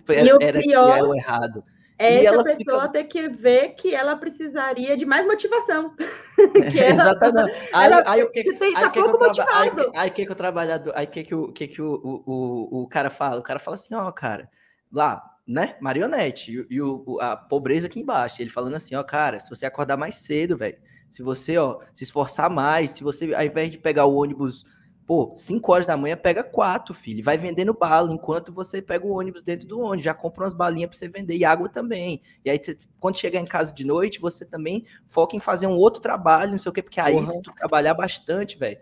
[0.08, 1.64] era, era, pior, era o errado.
[1.98, 2.92] É essa pessoa fica...
[2.92, 5.94] ter que ver que ela precisaria de mais motivação.
[6.70, 7.56] que ela, Exatamente.
[7.72, 9.46] Aí, ela, aí, que, tem, tá que, que, traba...
[9.52, 12.88] aí, aí, que, que o trabalhador, aí que, que, o, que, que o, o, o
[12.88, 13.40] cara fala?
[13.40, 14.50] O cara fala assim, ó, cara,
[14.92, 18.42] lá, né, marionete, e, e o, a pobreza aqui embaixo.
[18.42, 20.76] Ele falando assim, ó, cara, se você acordar mais cedo, velho,
[21.08, 24.64] se você, ó, se esforçar mais, se você, ao invés de pegar o ônibus
[25.06, 27.22] Pô, 5 horas da manhã pega quatro, filho.
[27.22, 30.02] Vai vendendo bala enquanto você pega o ônibus dentro do ônibus.
[30.02, 32.20] Já compra umas balinhas para você vender e água também.
[32.44, 32.60] E aí,
[32.98, 36.58] quando chegar em casa de noite, você também foca em fazer um outro trabalho, não
[36.58, 37.26] sei o quê, porque aí, uhum.
[37.26, 38.78] se tu trabalhar bastante, velho,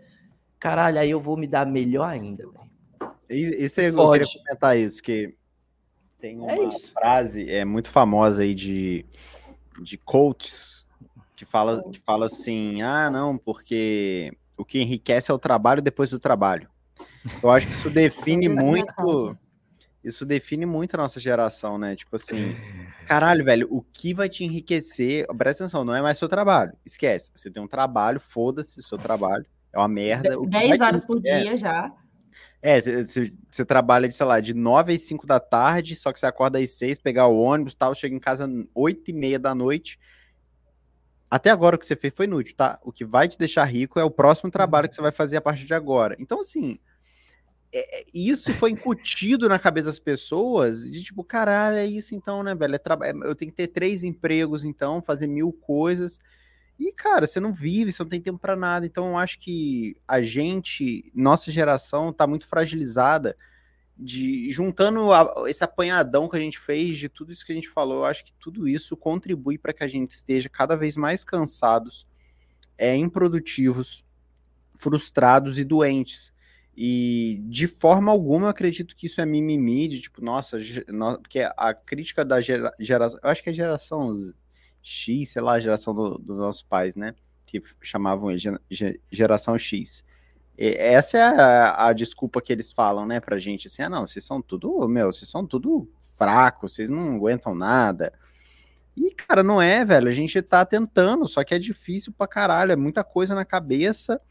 [0.57, 2.65] caralho, aí eu vou me dar melhor ainda, velho.
[3.29, 5.35] Isso eu queria comentar isso, que
[6.19, 9.05] tem é uma é frase é muito famosa aí de,
[9.79, 10.87] de coaches
[11.35, 16.09] que fala, que fala assim: ah, não, porque o que enriquece é o trabalho depois
[16.09, 16.69] do trabalho.
[17.41, 19.37] Eu acho que isso define muito.
[20.03, 21.95] Isso define muito a nossa geração, né?
[21.95, 22.55] Tipo assim,
[23.07, 25.25] caralho, velho, o que vai te enriquecer?
[25.35, 26.73] Presta atenção, não é mais seu trabalho.
[26.85, 27.31] Esquece.
[27.35, 29.45] Você tem um trabalho, foda-se o seu trabalho.
[29.73, 30.37] É uma merda.
[30.39, 31.91] 10 horas por dia já.
[32.61, 36.59] É, você trabalha, sei lá, de 9 às 5 da tarde, só que você acorda
[36.59, 39.99] às 6, pegar o ônibus tal, chega em casa 8 e meia da noite,
[41.35, 42.79] até agora o que você fez foi inútil, tá?
[42.81, 45.41] O que vai te deixar rico é o próximo trabalho que você vai fazer a
[45.41, 46.15] partir de agora.
[46.17, 46.79] Então, assim,
[47.73, 52.41] é, é isso foi incutido na cabeça das pessoas de tipo, caralho, é isso então,
[52.41, 52.75] né, velho?
[52.75, 56.21] É é, eu tenho que ter três empregos, então, fazer mil coisas.
[56.79, 58.85] E, cara, você não vive, você não tem tempo para nada.
[58.85, 63.35] Então, eu acho que a gente, nossa geração, tá muito fragilizada
[63.97, 67.69] de juntando a, esse apanhadão que a gente fez de tudo isso que a gente
[67.69, 71.23] falou, eu acho que tudo isso contribui para que a gente esteja cada vez mais
[71.23, 72.05] cansados,
[72.77, 74.03] é, improdutivos,
[74.75, 76.33] frustrados e doentes.
[76.77, 80.57] E de forma alguma eu acredito que isso é mimimi, de tipo, nossa,
[81.21, 84.13] porque a crítica da gera, geração, eu acho que é a geração
[84.81, 87.15] X, sei lá, a geração dos do nossos pais, né?
[87.45, 88.29] Que chamavam
[89.09, 90.03] geração X
[90.57, 94.23] essa é a, a, desculpa que eles falam, né, pra gente, assim, ah, não, vocês
[94.23, 98.13] são tudo, meu, vocês são tudo fracos, vocês não aguentam nada.
[98.95, 102.71] E, cara, não é, velho, a gente tá tentando, só que é difícil pra caralho,
[102.71, 104.21] é muita coisa na cabeça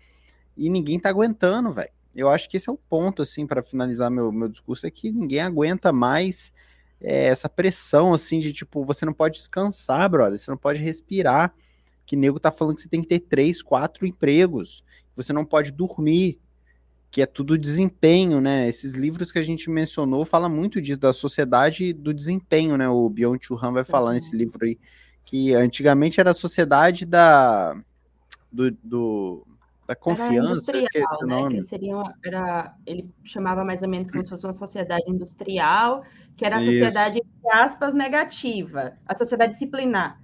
[0.56, 1.90] e ninguém tá aguentando, velho.
[2.14, 5.10] eu acho que esse é o ponto, assim, para finalizar meu, meu discurso, é que
[5.12, 6.52] ninguém aguenta mais
[7.00, 11.54] é, essa pressão, assim, de tipo, você não pode descansar, brother, você não pode respirar,
[12.06, 14.84] que nego tá falando que você tem que ter três, quatro empregos,
[15.14, 16.38] você não pode dormir,
[17.10, 18.68] que é tudo desempenho, né?
[18.68, 22.88] Esses livros que a gente mencionou fala muito disso, da sociedade do desempenho, né?
[22.88, 24.78] O Byung Chul Han vai falar nesse livro aí,
[25.24, 27.80] que antigamente era a sociedade da...
[28.50, 29.46] do, do
[29.86, 31.36] da confiança, esqueci o né?
[31.36, 31.54] nome.
[31.56, 36.02] Que seria uma, era, ele chamava mais ou menos como se fosse uma sociedade industrial,
[36.36, 40.18] que era a sociedade, entre aspas, negativa, a sociedade disciplinar.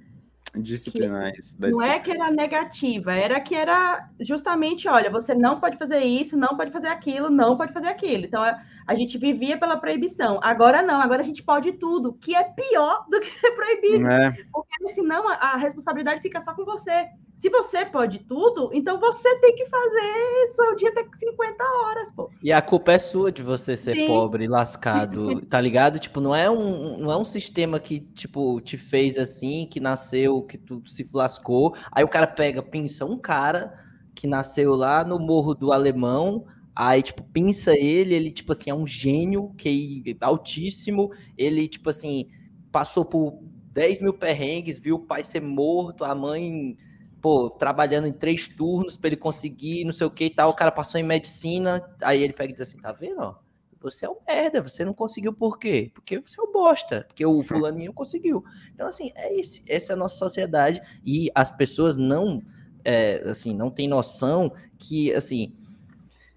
[0.54, 1.54] Disciplinar isso.
[1.58, 6.36] Não é que era negativa, era que era justamente, olha, você não pode fazer isso,
[6.36, 8.24] não pode fazer aquilo, não pode fazer aquilo.
[8.24, 10.40] Então a, a gente vivia pela proibição.
[10.42, 14.06] Agora não, agora a gente pode tudo, que é pior do que ser proibido.
[14.08, 14.32] É.
[14.52, 17.08] Porque senão a, a responsabilidade fica só com você.
[17.40, 22.30] Se você pode tudo, então você tem que fazer seu dia ter 50 horas, pô.
[22.42, 24.08] E a culpa é sua de você ser Sim.
[24.08, 25.98] pobre, lascado, tá ligado?
[25.98, 30.42] Tipo, não é um, não é um sistema que, tipo, te fez assim, que nasceu,
[30.42, 31.74] que tu se lascou.
[31.90, 33.72] Aí o cara pega, pinça um cara
[34.14, 36.44] que nasceu lá no Morro do Alemão,
[36.76, 41.88] aí, tipo, pinça ele, ele, tipo assim, é um gênio, que é altíssimo, ele, tipo
[41.88, 42.28] assim,
[42.70, 43.38] passou por
[43.72, 46.76] 10 mil perrengues, viu o pai ser morto, a mãe
[47.20, 50.50] pô, trabalhando em três turnos para ele conseguir, não sei o que e tal.
[50.50, 53.20] O cara passou em medicina, aí ele pega e diz assim: tá vendo?
[53.20, 53.34] Ó,
[53.80, 55.90] você é um merda, você não conseguiu por quê?
[55.94, 58.44] Porque você é um bosta, porque o fulaninho conseguiu.
[58.74, 62.42] Então, assim, é esse, essa é a nossa sociedade e as pessoas não,
[62.84, 65.54] é, assim, não têm noção que, assim,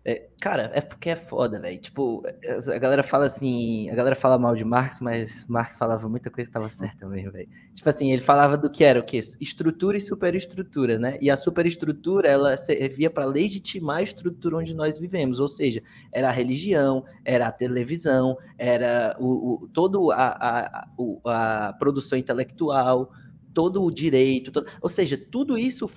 [0.06, 1.80] é, cara, é porque é foda, velho.
[1.80, 6.30] Tipo, a galera fala assim, a galera fala mal de Marx, mas Marx falava muita
[6.30, 7.48] coisa que tava certa mesmo, velho.
[7.74, 9.22] Tipo assim, ele falava do que era o quê?
[9.40, 11.18] Estrutura e superestrutura, né?
[11.22, 15.82] E a superestrutura, ela servia para legitimar a estrutura onde nós vivemos, ou seja,
[16.12, 20.88] era a religião, era a televisão, era o, o todo a, a,
[21.26, 23.10] a, a produção intelectual,
[23.54, 25.90] todo o direito, todo, ou seja, tudo isso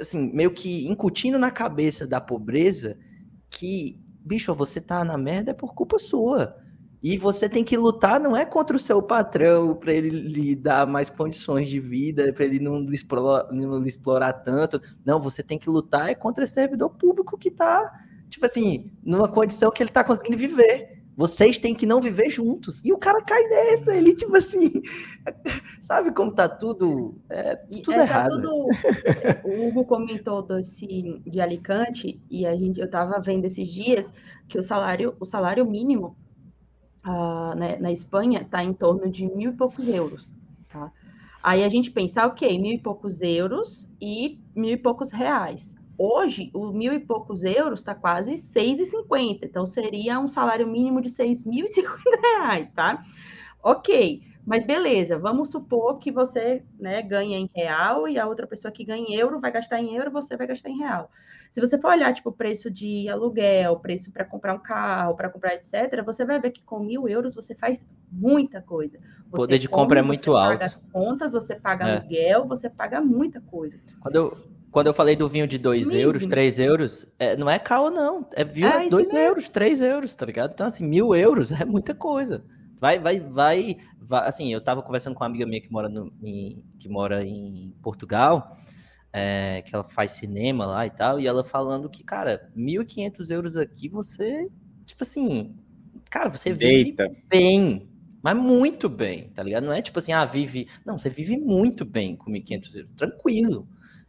[0.00, 2.96] assim, meio que incutindo na cabeça da pobreza
[3.62, 6.56] que, bicho, você tá na merda é por culpa sua.
[7.00, 10.84] E você tem que lutar, não é contra o seu patrão para ele lhe dar
[10.84, 14.82] mais condições de vida, para ele não lhe, explorar, não lhe explorar tanto.
[15.04, 17.92] Não, você tem que lutar é contra esse servidor público que tá,
[18.28, 21.01] tipo assim, numa condição que ele tá conseguindo viver.
[21.16, 22.82] Vocês têm que não viver juntos.
[22.84, 24.82] E o cara cai nessa, ele, tipo assim,
[25.82, 27.16] sabe como tá tudo.
[27.28, 28.30] É, tudo é, tá errado.
[28.30, 28.68] Tá tudo...
[29.44, 34.12] o Hugo comentou desse, de Alicante, e a gente, eu tava vendo esses dias
[34.48, 36.16] que o salário, o salário mínimo
[37.06, 40.32] uh, né, na Espanha está em torno de mil e poucos euros.
[40.68, 40.90] Tá?
[41.42, 45.74] Aí a gente pensa, ok, mil e poucos euros e mil e poucos reais.
[46.04, 51.08] Hoje, o mil e poucos euros está quase 6,50, então seria um salário mínimo de
[51.08, 51.86] 6.050
[52.20, 53.04] reais, tá?
[53.62, 58.72] Ok, mas beleza, vamos supor que você né, ganha em real e a outra pessoa
[58.72, 61.08] que ganha em euro vai gastar em euro, você vai gastar em real.
[61.52, 65.54] Se você for olhar, tipo, preço de aluguel, preço para comprar um carro, para comprar
[65.54, 68.98] etc., você vai ver que com mil euros você faz muita coisa.
[69.28, 70.54] O poder de compra é muito alto.
[70.54, 71.96] Você paga as contas, você paga é.
[71.98, 73.78] aluguel, você paga muita coisa.
[74.00, 77.58] Quando eu, quando eu falei do vinho de 2 euros, 3 euros, é, não é
[77.58, 78.26] caô, não.
[78.32, 80.52] É vinho é 2 euros, 3 euros, tá ligado?
[80.54, 82.42] Então, assim, mil euros é muita coisa.
[82.80, 84.26] Vai, vai, vai, vai.
[84.26, 87.74] Assim, eu tava conversando com uma amiga minha que mora, no, em, que mora em
[87.82, 88.56] Portugal,
[89.12, 93.56] é, que ela faz cinema lá e tal, e ela falando que, cara, 1.500 euros
[93.58, 94.48] aqui você,
[94.86, 95.54] tipo assim,
[96.08, 97.08] cara, você Deita.
[97.08, 97.88] vive bem,
[98.22, 99.64] mas muito bem, tá ligado?
[99.64, 100.66] Não é tipo assim, ah, vive.
[100.82, 103.68] Não, você vive muito bem com 1.500 euros, tranquilo.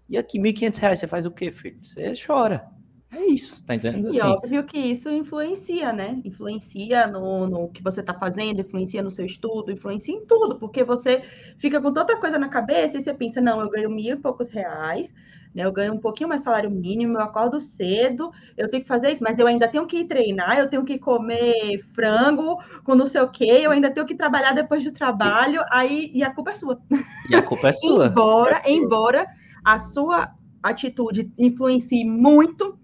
[0.09, 1.79] E aqui, 1.500 reais, você faz o quê, filho?
[1.83, 2.71] Você chora.
[3.15, 4.09] É isso, tá entendendo?
[4.09, 4.17] Assim.
[4.17, 6.19] E óbvio que isso influencia, né?
[6.25, 10.83] Influencia no, no que você tá fazendo, influencia no seu estudo, influencia em tudo, porque
[10.83, 11.21] você
[11.59, 14.49] fica com tanta coisa na cabeça e você pensa, não, eu ganho mil e poucos
[14.49, 15.13] reais,
[15.53, 15.63] né?
[15.63, 19.23] Eu ganho um pouquinho mais salário mínimo, eu acordo cedo, eu tenho que fazer isso,
[19.23, 23.21] mas eu ainda tenho que ir treinar, eu tenho que comer frango com não sei
[23.21, 26.55] o quê, eu ainda tenho que trabalhar depois do trabalho, aí, e a culpa é
[26.55, 26.81] sua.
[27.29, 28.07] E a culpa é sua.
[28.09, 28.71] embora, é sua.
[28.71, 29.25] embora
[29.63, 32.77] a sua atitude influencie muito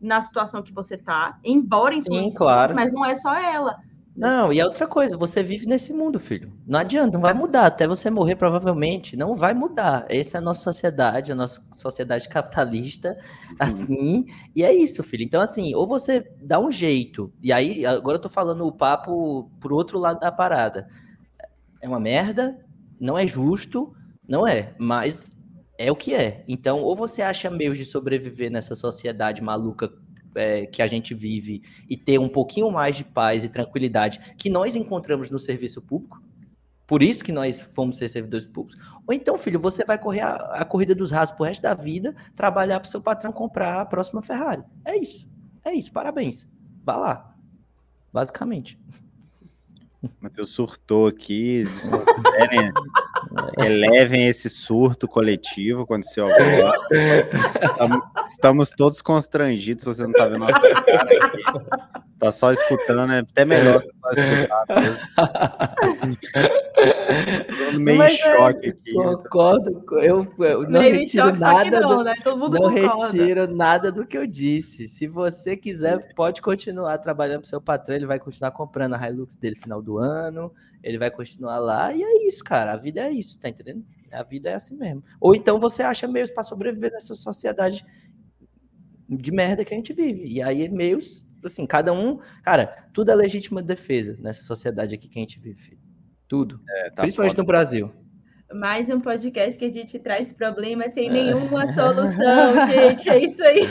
[0.00, 2.74] na situação que você tá, embora influencie, Sim, claro.
[2.74, 3.76] mas não é só ela.
[4.16, 6.52] Não, e é outra coisa, você vive nesse mundo, filho.
[6.64, 7.66] Não adianta, não vai mudar.
[7.66, 10.06] Até você morrer, provavelmente, não vai mudar.
[10.08, 13.18] Essa é a nossa sociedade, a nossa sociedade capitalista,
[13.58, 14.26] assim.
[14.54, 15.24] E é isso, filho.
[15.24, 17.32] Então, assim, ou você dá um jeito.
[17.42, 20.86] E aí, agora eu tô falando o papo pro outro lado da parada.
[21.82, 22.56] É uma merda,
[23.00, 23.92] não é justo,
[24.28, 24.74] não é.
[24.78, 25.33] Mas
[25.78, 26.44] é o que é.
[26.46, 29.92] Então, ou você acha meios de sobreviver nessa sociedade maluca
[30.34, 34.50] é, que a gente vive e ter um pouquinho mais de paz e tranquilidade que
[34.50, 36.22] nós encontramos no serviço público,
[36.86, 38.80] por isso que nós fomos ser servidores públicos.
[39.06, 42.14] Ou então, filho, você vai correr a, a corrida dos rasos pro resto da vida,
[42.34, 44.62] trabalhar para o seu patrão comprar a próxima Ferrari.
[44.84, 45.28] É isso.
[45.64, 45.90] É isso.
[45.92, 46.48] Parabéns.
[46.84, 47.34] Vá lá.
[48.12, 48.78] Basicamente.
[50.20, 51.64] Matheus surtou aqui.
[51.64, 52.70] Desconsiderem,
[53.58, 55.82] elevem esse surto coletivo.
[55.82, 56.72] Aconteceu agora.
[58.28, 59.84] Estamos todos constrangidos.
[59.84, 61.42] Você não está vendo nossa cara aqui.
[62.18, 65.08] Tá só escutando, é até melhor você só escutar mesmo.
[67.80, 68.92] meio Mas, em é, choque é, aqui.
[68.92, 71.80] Concordo, eu, eu não meio retiro choque, nada.
[71.80, 72.14] Não, do, né?
[72.24, 74.86] não retiro nada do que eu disse.
[74.86, 79.36] Se você quiser, pode continuar trabalhando pro seu patrão, ele vai continuar comprando a Hilux
[79.36, 80.52] dele no final do ano,
[80.82, 82.72] ele vai continuar lá, e é isso, cara.
[82.72, 83.84] A vida é isso, tá entendendo?
[84.10, 85.04] A vida é assim mesmo.
[85.20, 87.84] Ou então você acha meios para sobreviver nessa sociedade
[89.08, 90.26] de merda que a gente vive.
[90.26, 95.18] E aí, meios assim, cada um, cara, tudo é legítima defesa nessa sociedade aqui que
[95.18, 95.78] a gente vive.
[96.26, 96.58] Tudo.
[96.66, 97.42] É, tá Principalmente foda.
[97.42, 97.92] no Brasil.
[98.54, 101.12] Mais um podcast que a gente traz problemas sem é.
[101.12, 103.10] nenhuma solução, gente.
[103.10, 103.68] É isso aí.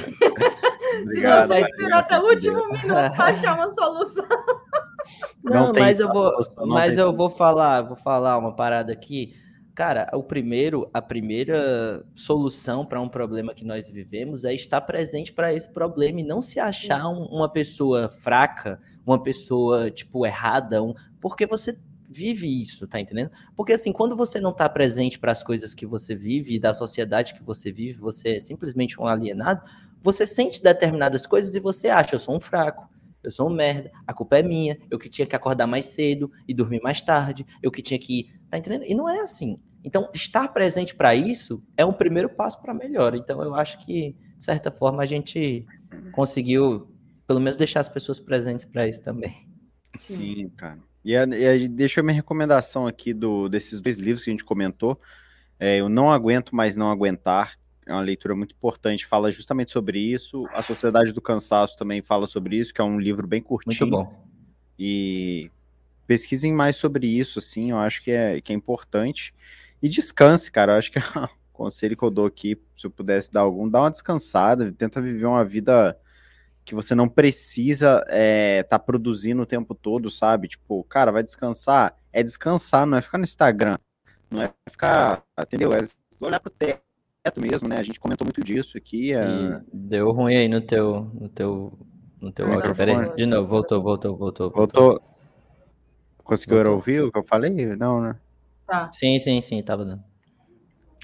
[1.02, 4.28] Obrigado, Se você esperar até o último minuto para achar uma solução.
[5.44, 6.32] Não, Não mas eu vou,
[6.68, 9.34] mas eu vou falar, vou falar uma parada aqui
[9.76, 15.34] Cara, o primeiro, a primeira solução para um problema que nós vivemos é estar presente
[15.34, 20.84] para esse problema e não se achar um, uma pessoa fraca, uma pessoa, tipo, errada,
[20.84, 21.76] um, porque você
[22.08, 23.32] vive isso, tá entendendo?
[23.56, 26.76] Porque assim, quando você não está presente para as coisas que você vive e da
[26.76, 29.64] sociedade que você vive, você é simplesmente um alienado,
[30.04, 32.88] você sente determinadas coisas e você acha, eu sou um fraco,
[33.24, 36.32] eu sou um merda, a culpa é minha, eu que tinha que acordar mais cedo
[36.48, 38.32] e dormir mais tarde, eu que tinha que.
[38.50, 38.84] Tá entendendo?
[38.86, 39.60] E não é assim.
[39.84, 43.16] Então, estar presente para isso é um primeiro passo para melhor.
[43.16, 45.66] Então, eu acho que, de certa forma, a gente
[46.14, 46.90] conseguiu,
[47.28, 49.48] pelo menos, deixar as pessoas presentes para isso também.
[50.00, 50.80] Sim, cara.
[51.04, 54.34] E, a, e a, deixa a minha recomendação aqui do, desses dois livros que a
[54.34, 55.00] gente comentou.
[55.60, 60.00] É, eu não aguento mais não aguentar, é uma leitura muito importante, fala justamente sobre
[60.00, 60.46] isso.
[60.52, 63.90] A Sociedade do Cansaço também fala sobre isso, que é um livro bem curtinho.
[63.90, 64.24] Muito bom.
[64.78, 65.52] E
[66.08, 69.34] pesquisem mais sobre isso, assim, eu acho que é, que é importante.
[69.82, 72.92] E descanse, cara, eu acho que é o conselho que eu dou aqui, se eu
[72.92, 75.98] pudesse dar algum, dá uma descansada, tenta viver uma vida
[76.66, 80.48] que você não precisa estar é, tá produzindo o tempo todo, sabe?
[80.48, 81.96] Tipo, cara, vai descansar.
[82.12, 83.78] É descansar, não é ficar no Instagram.
[84.32, 85.74] Não é ficar, entendeu?
[85.74, 85.82] É
[86.22, 86.82] olhar pro teto
[87.38, 87.78] mesmo, né?
[87.78, 89.14] A gente comentou muito disso aqui.
[89.14, 89.62] A...
[89.72, 91.72] Deu ruim aí no teu, no teu,
[92.20, 92.76] no teu áudio.
[92.76, 94.52] Peraí, de novo, voltou, voltou, voltou.
[94.52, 94.82] Voltou.
[94.82, 95.14] voltou.
[96.22, 96.74] Conseguiu voltou.
[96.74, 97.76] ouvir o que eu falei?
[97.78, 98.18] Não, né?
[98.68, 98.92] Tá.
[98.92, 100.04] Sim, sim, sim, tava dando.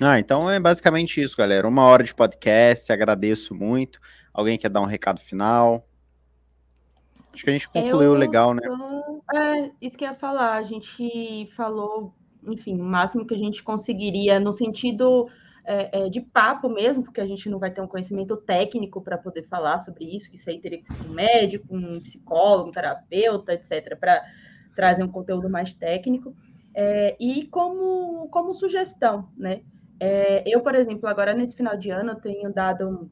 [0.01, 1.67] Ah, então é basicamente isso, galera.
[1.67, 3.99] Uma hora de podcast, agradeço muito.
[4.34, 5.88] Alguém quer dar um recado final?
[7.34, 8.61] Acho que a gente concluiu eu legal, né?
[8.65, 8.78] só...
[8.78, 9.72] né?
[9.72, 10.55] É, isso que eu ia falar.
[10.55, 12.13] A gente falou,
[12.45, 15.30] enfim, o máximo que a gente conseguiria no sentido
[15.72, 19.20] é, é, de papo mesmo, porque a gente não vai ter um conhecimento técnico para
[19.20, 22.72] poder falar sobre isso, que isso aí teria que ser um médico, um psicólogo, um
[22.72, 24.20] terapeuta, etc., para
[24.76, 26.36] trazer um conteúdo mais técnico.
[26.74, 29.61] É, e como, como sugestão, né?
[29.99, 33.09] É, eu, por exemplo, agora nesse final de ano, tenho dado um,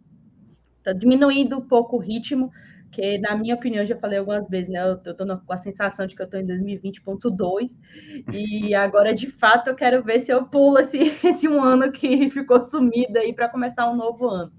[0.84, 2.51] tá diminuído um pouco o ritmo,
[2.91, 4.79] que na minha opinião, já falei algumas vezes, né?
[4.89, 7.77] Eu, tô com a sensação de que eu tô em 2020.2
[8.33, 12.29] e agora de fato eu quero ver se eu pulo esse, esse um ano que
[12.29, 14.51] ficou sumido aí para começar um novo ano.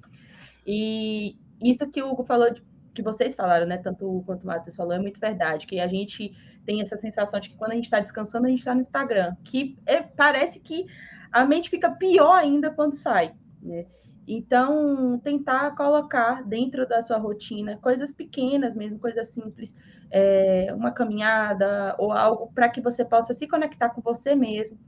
[0.67, 2.53] E isso que o Hugo falou,
[2.95, 3.79] que vocês falaram, né?
[3.79, 6.33] Tanto quanto o Matheus falou, é muito verdade, que a gente
[6.67, 9.35] tem essa sensação de que quando a gente está descansando, a gente está no Instagram,
[9.45, 10.87] que é, parece que
[11.33, 13.87] a mente fica pior ainda quando sai, né?
[14.31, 19.75] Então, tentar colocar dentro da sua rotina coisas pequenas mesmo, coisas simples,
[20.11, 24.79] é, uma caminhada ou algo para que você possa se conectar com você mesmo,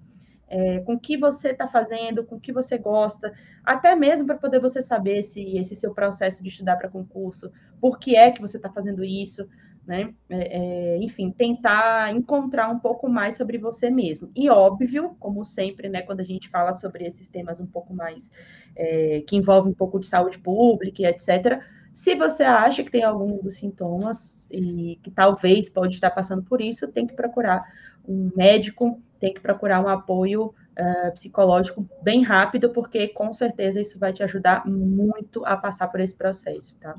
[0.47, 3.32] é, com o que você está fazendo, com o que você gosta,
[3.64, 7.99] até mesmo para poder você saber se esse seu processo de estudar para concurso, por
[7.99, 9.49] que é que você está fazendo isso,
[9.91, 10.14] né?
[10.28, 14.30] É, é, enfim, tentar encontrar um pouco mais sobre você mesmo.
[14.36, 18.30] E óbvio, como sempre, né, quando a gente fala sobre esses temas um pouco mais
[18.76, 21.61] é, que envolvem um pouco de saúde pública e etc.
[21.93, 26.61] Se você acha que tem algum dos sintomas e que talvez pode estar passando por
[26.61, 27.64] isso, tem que procurar
[28.07, 33.99] um médico, tem que procurar um apoio uh, psicológico bem rápido, porque com certeza isso
[33.99, 36.97] vai te ajudar muito a passar por esse processo, tá?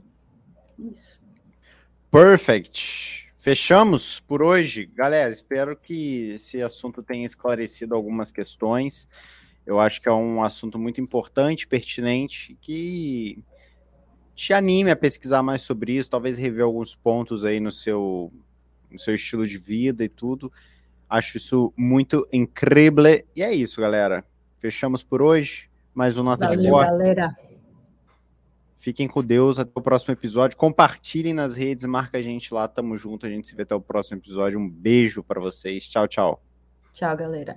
[0.78, 1.21] Isso.
[2.12, 3.32] Perfect.
[3.38, 4.86] Fechamos por hoje.
[4.86, 9.08] Galera, espero que esse assunto tenha esclarecido algumas questões.
[9.66, 13.42] Eu acho que é um assunto muito importante, pertinente, que
[14.36, 18.30] te anime a pesquisar mais sobre isso, talvez rever alguns pontos aí no seu,
[18.92, 20.52] no seu estilo de vida e tudo.
[21.10, 23.06] Acho isso muito incrível.
[23.34, 24.26] E é isso, galera.
[24.58, 25.70] Fechamos por hoje.
[25.94, 26.92] Mais um Nota Valeu, de Corte.
[26.92, 27.51] galera.
[28.82, 29.60] Fiquem com Deus.
[29.60, 30.58] Até o próximo episódio.
[30.58, 31.86] Compartilhem nas redes.
[31.86, 32.68] Marca a gente lá.
[32.68, 33.28] Tamo junto.
[33.28, 34.60] A gente se vê até o próximo episódio.
[34.60, 35.88] Um beijo para vocês.
[35.88, 36.44] Tchau, tchau.
[36.92, 37.50] Tchau, galera.